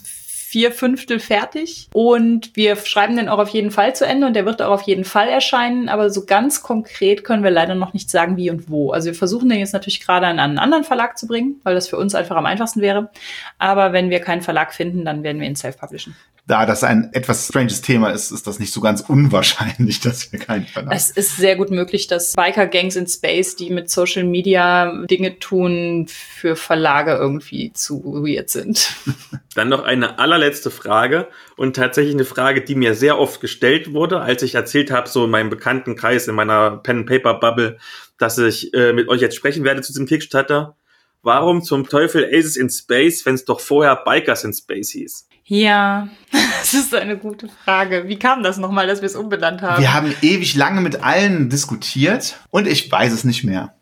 vier 0.53 0.71
Fünftel 0.71 1.19
fertig 1.19 1.89
und 1.95 2.55
wir 2.55 2.77
schreiben 2.77 3.17
den 3.17 3.31
auch 3.31 3.39
auf 3.39 3.49
jeden 3.49 3.71
Fall 3.71 3.97
zu 3.97 4.05
Ende 4.05 4.27
und 4.27 4.37
der 4.37 4.45
wird 4.45 4.61
auch 4.61 4.71
auf 4.71 4.83
jeden 4.83 5.05
Fall 5.05 5.27
erscheinen, 5.29 5.89
aber 5.89 6.11
so 6.11 6.27
ganz 6.27 6.63
konkret 6.63 7.25
können 7.25 7.43
wir 7.43 7.51
leider 7.51 7.75
noch 7.75 7.95
nicht 7.95 8.11
sagen, 8.11 8.37
wie 8.37 8.51
und 8.51 8.69
wo. 8.69 8.93
Also 8.93 9.07
wir 9.07 9.15
versuchen 9.15 9.49
den 9.49 9.61
jetzt 9.61 9.73
natürlich 9.73 10.03
gerade 10.03 10.27
an 10.27 10.39
einen 10.39 10.59
anderen 10.59 10.85
Verlag 10.85 11.17
zu 11.17 11.27
bringen, 11.27 11.59
weil 11.63 11.75
das 11.75 11.89
für 11.89 11.97
uns 11.97 12.15
einfach 12.15 12.37
am 12.37 12.45
einfachsten 12.45 12.83
wäre. 12.83 13.11
Aber 13.57 13.95
wenn 13.95 14.11
wir 14.11 14.21
keinen 14.21 14.43
Verlag 14.43 14.75
finden, 14.75 15.07
dann 15.07 15.23
werden 15.23 15.41
wir 15.41 15.49
ihn 15.49 15.57
self-publishen 15.57 16.15
da 16.47 16.67
das 16.67 16.83
ein 16.83 17.11
etwas 17.13 17.47
stranges 17.47 17.83
Thema 17.83 18.11
ist, 18.11 18.33
ist 18.33 18.49
das 18.49 18.59
nicht 18.59 18.73
so 18.73 18.81
ganz 18.81 19.01
unwahrscheinlich, 19.03 20.01
dass 20.03 20.33
wir 20.33 20.41
keinen 20.41 20.67
Verlag 20.67 20.95
Es 20.95 21.11
ist 21.11 21.37
sehr 21.37 21.57
gut 21.57 21.71
möglich, 21.71 22.09
dass 22.09 22.33
Biker-Gangs 22.33 22.97
in 22.97 23.07
Space, 23.07 23.55
die 23.55 23.71
mit 23.71 23.91
Social 23.91 24.25
Media 24.25 25.05
Dinge 25.07 25.39
tun, 25.39 26.07
für 26.09 26.57
Verlage 26.57 27.13
irgendwie 27.13 27.73
zu 27.73 28.03
weird 28.03 28.51
sind. 28.51 28.97
Dann 29.55 29.69
noch 29.69 29.85
eine 29.85 30.19
allerletzte 30.19 30.71
Frage 30.71 31.29
und 31.57 31.77
tatsächlich 31.77 32.15
eine 32.15 32.25
Frage, 32.25 32.63
die 32.63 32.75
mir 32.75 32.95
sehr 32.95 33.19
oft 33.19 33.41
gestellt 33.41 33.93
wurde, 33.93 34.21
als 34.21 34.43
ich 34.43 34.57
erzählt 34.57 34.91
habe, 34.91 35.09
so 35.09 35.25
in 35.25 35.31
meinem 35.31 35.51
Bekanntenkreis, 35.51 36.27
in 36.27 36.35
meiner 36.35 36.79
Pen-Paper-Bubble, 36.79 37.79
dass 38.19 38.39
ich 38.39 38.75
äh, 38.75 38.93
mit 38.93 39.09
euch 39.09 39.21
jetzt 39.21 39.37
sprechen 39.37 39.65
werde 39.65 39.83
zu 39.83 39.93
diesem 39.93 40.07
Kickstarter. 40.07 40.77
Warum 41.23 41.63
zum 41.63 41.89
Teufel 41.89 42.25
Aces 42.25 42.57
in 42.57 42.69
Space, 42.69 43.25
wenn 43.25 43.37
es 43.37 43.45
doch 43.45 43.61
vorher 43.61 43.95
Bikers 43.95 44.43
in 44.43 44.53
Space 44.53 44.91
hieß? 44.91 45.29
Ja, 45.53 46.09
das 46.31 46.73
ist 46.73 46.95
eine 46.95 47.19
gute 47.19 47.47
Frage. 47.47 48.09
Wie 48.09 48.19
kam 48.19 48.43
das 48.43 48.57
nochmal, 48.57 48.87
dass 48.87 49.03
wir 49.03 49.07
es 49.07 49.15
umbenannt 49.15 49.61
haben? 49.61 49.83
Wir 49.83 49.93
haben 49.93 50.15
ewig 50.23 50.55
lange 50.55 50.81
mit 50.81 51.05
allen 51.05 51.51
diskutiert 51.51 52.39
und 52.51 52.67
ich 52.67 52.91
weiß 52.91 53.13
es 53.13 53.25
nicht 53.25 53.45
mehr. 53.45 53.75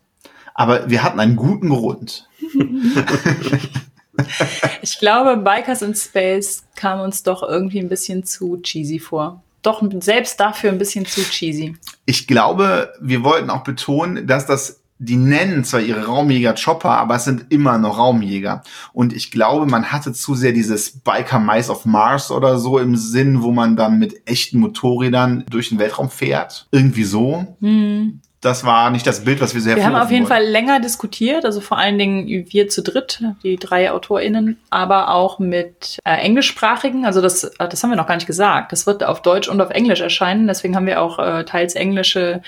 Aber 0.53 0.89
wir 0.89 1.01
hatten 1.01 1.21
einen 1.21 1.37
guten 1.37 1.69
Grund. 1.69 2.27
ich 4.81 4.99
glaube, 4.99 5.37
Bikers 5.37 5.81
in 5.81 5.95
Space 5.95 6.65
kam 6.75 6.99
uns 6.99 7.23
doch 7.23 7.41
irgendwie 7.41 7.79
ein 7.79 7.87
bisschen 7.87 8.25
zu 8.25 8.57
cheesy 8.61 8.99
vor. 8.99 9.41
Doch 9.61 9.81
selbst 10.01 10.41
dafür 10.41 10.73
ein 10.73 10.77
bisschen 10.77 11.05
zu 11.05 11.21
cheesy. 11.21 11.77
Ich 12.05 12.27
glaube, 12.27 12.91
wir 12.99 13.23
wollten 13.23 13.49
auch 13.49 13.63
betonen, 13.63 14.27
dass 14.27 14.45
das 14.45 14.80
die 15.03 15.15
nennen 15.15 15.63
zwar 15.63 15.81
ihre 15.81 16.05
Raumjäger 16.05 16.53
Chopper, 16.53 16.91
aber 16.91 17.15
es 17.15 17.23
sind 17.23 17.47
immer 17.49 17.79
noch 17.79 17.97
Raumjäger. 17.97 18.61
Und 18.93 19.13
ich 19.13 19.31
glaube, 19.31 19.65
man 19.65 19.91
hatte 19.91 20.13
zu 20.13 20.35
sehr 20.35 20.51
dieses 20.51 20.99
Biker 20.99 21.39
Mice 21.39 21.71
of 21.71 21.85
Mars 21.85 22.29
oder 22.29 22.59
so 22.59 22.77
im 22.77 22.95
Sinn, 22.95 23.41
wo 23.41 23.51
man 23.51 23.75
dann 23.75 23.97
mit 23.97 24.29
echten 24.29 24.59
Motorrädern 24.59 25.43
durch 25.49 25.69
den 25.69 25.79
Weltraum 25.79 26.11
fährt. 26.11 26.67
Irgendwie 26.71 27.03
so. 27.03 27.57
Hm. 27.61 28.21
Das 28.41 28.63
war 28.63 28.89
nicht 28.89 29.05
das 29.05 29.23
Bild, 29.23 29.39
was 29.39 29.53
wir 29.53 29.61
sehr 29.61 29.75
Wir 29.75 29.85
haben 29.85 29.95
auf 29.95 30.09
jeden 30.09 30.27
wollten. 30.27 30.43
Fall 30.43 30.51
länger 30.51 30.79
diskutiert, 30.79 31.45
also 31.45 31.61
vor 31.61 31.77
allen 31.77 31.99
Dingen 31.99 32.27
wir 32.49 32.69
zu 32.69 32.81
dritt, 32.81 33.23
die 33.43 33.55
drei 33.55 33.91
AutorInnen, 33.91 34.57
aber 34.71 35.13
auch 35.13 35.37
mit 35.37 35.99
äh, 36.03 36.15
englischsprachigen, 36.15 37.05
also 37.05 37.21
das, 37.21 37.43
äh, 37.43 37.69
das 37.69 37.83
haben 37.83 37.91
wir 37.91 37.97
noch 37.97 38.07
gar 38.07 38.15
nicht 38.15 38.25
gesagt. 38.25 38.71
Das 38.71 38.87
wird 38.87 39.03
auf 39.03 39.21
Deutsch 39.21 39.47
und 39.47 39.61
auf 39.61 39.69
Englisch 39.69 40.01
erscheinen, 40.01 40.47
deswegen 40.47 40.75
haben 40.75 40.87
wir 40.87 41.01
auch 41.01 41.19
äh, 41.19 41.43
teils 41.43 41.75
englische 41.75 42.41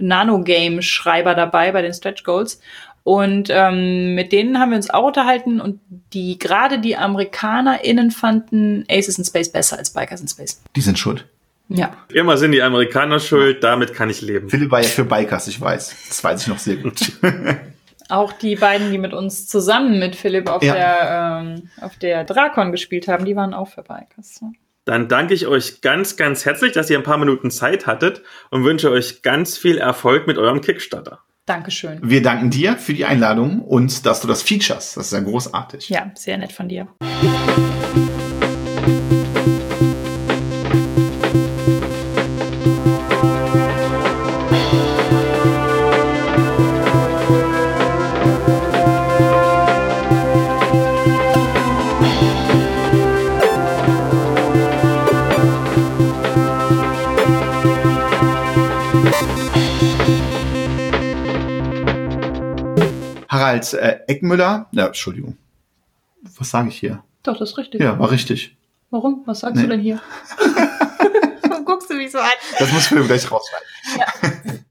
Nanogame-Schreiber 0.00 1.34
dabei 1.34 1.72
bei 1.72 1.82
den 1.82 1.92
Stretch 1.92 2.24
Goals. 2.24 2.60
Und 3.02 3.48
ähm, 3.50 4.14
mit 4.14 4.32
denen 4.32 4.58
haben 4.58 4.70
wir 4.70 4.76
uns 4.76 4.90
auch 4.90 5.06
unterhalten 5.06 5.60
und 5.60 5.80
die 6.12 6.38
gerade 6.38 6.78
die 6.78 6.96
AmerikanerInnen 6.96 8.10
fanden 8.10 8.84
Aces 8.90 9.18
in 9.18 9.24
Space 9.24 9.50
besser 9.50 9.78
als 9.78 9.90
Bikers 9.90 10.20
in 10.20 10.28
Space. 10.28 10.62
Die 10.76 10.80
sind 10.80 10.98
schuld. 10.98 11.26
Ja. 11.68 11.96
Immer 12.12 12.36
sind 12.36 12.52
die 12.52 12.62
Amerikaner 12.62 13.20
schuld, 13.20 13.62
damit 13.62 13.94
kann 13.94 14.10
ich 14.10 14.20
leben. 14.20 14.50
Philipp 14.50 14.70
war 14.72 14.82
ja 14.82 14.88
für 14.88 15.04
Bikers, 15.04 15.46
ich 15.46 15.60
weiß. 15.60 16.08
Das 16.08 16.22
weiß 16.22 16.42
ich 16.42 16.48
noch 16.48 16.58
sehr 16.58 16.76
gut. 16.76 17.12
Auch 18.08 18.32
die 18.32 18.56
beiden, 18.56 18.90
die 18.90 18.98
mit 18.98 19.14
uns 19.14 19.46
zusammen 19.46 20.00
mit 20.00 20.16
Philipp 20.16 20.48
auf 20.48 20.64
ja. 20.64 20.74
der 20.74 21.42
ähm, 21.42 21.70
auf 21.80 21.96
der 21.96 22.24
Drakon 22.24 22.72
gespielt 22.72 23.06
haben, 23.06 23.24
die 23.24 23.36
waren 23.36 23.54
auch 23.54 23.68
für 23.68 23.82
Bikers. 23.82 24.40
Dann 24.90 25.06
danke 25.06 25.34
ich 25.34 25.46
euch 25.46 25.82
ganz, 25.82 26.16
ganz 26.16 26.44
herzlich, 26.44 26.72
dass 26.72 26.90
ihr 26.90 26.98
ein 26.98 27.04
paar 27.04 27.16
Minuten 27.16 27.52
Zeit 27.52 27.86
hattet 27.86 28.22
und 28.50 28.64
wünsche 28.64 28.90
euch 28.90 29.22
ganz 29.22 29.56
viel 29.56 29.78
Erfolg 29.78 30.26
mit 30.26 30.36
eurem 30.36 30.60
Kickstarter. 30.60 31.20
Dankeschön. 31.46 32.00
Wir 32.02 32.22
danken 32.22 32.50
dir 32.50 32.76
für 32.76 32.92
die 32.92 33.04
Einladung 33.04 33.60
und 33.60 34.04
dass 34.04 34.20
du 34.20 34.26
das 34.26 34.42
features. 34.42 34.94
Das 34.94 35.06
ist 35.06 35.12
ja 35.12 35.20
großartig. 35.20 35.90
Ja, 35.90 36.10
sehr 36.16 36.38
nett 36.38 36.50
von 36.50 36.68
dir. 36.68 36.88
Harald 63.60 63.74
äh, 63.74 64.12
Eckmüller, 64.12 64.66
ja, 64.72 64.86
Entschuldigung. 64.86 65.36
Was 66.36 66.50
sage 66.50 66.68
ich 66.68 66.78
hier? 66.78 67.02
Doch, 67.22 67.38
das 67.38 67.50
ist 67.50 67.58
richtig. 67.58 67.80
Ja, 67.80 67.98
war 67.98 68.10
richtig. 68.10 68.56
Warum? 68.90 69.22
Was 69.26 69.40
sagst 69.40 69.56
nee. 69.56 69.62
du 69.62 69.68
denn 69.68 69.80
hier? 69.80 70.00
Guckst 71.64 71.90
du 71.90 71.94
mich 71.94 72.10
so 72.10 72.18
an? 72.18 72.30
Das 72.58 72.72
muss 72.72 72.86
Film 72.86 73.06
gleich 73.06 73.30
rausschneiden. 73.30 73.66
Ja. 73.98 74.30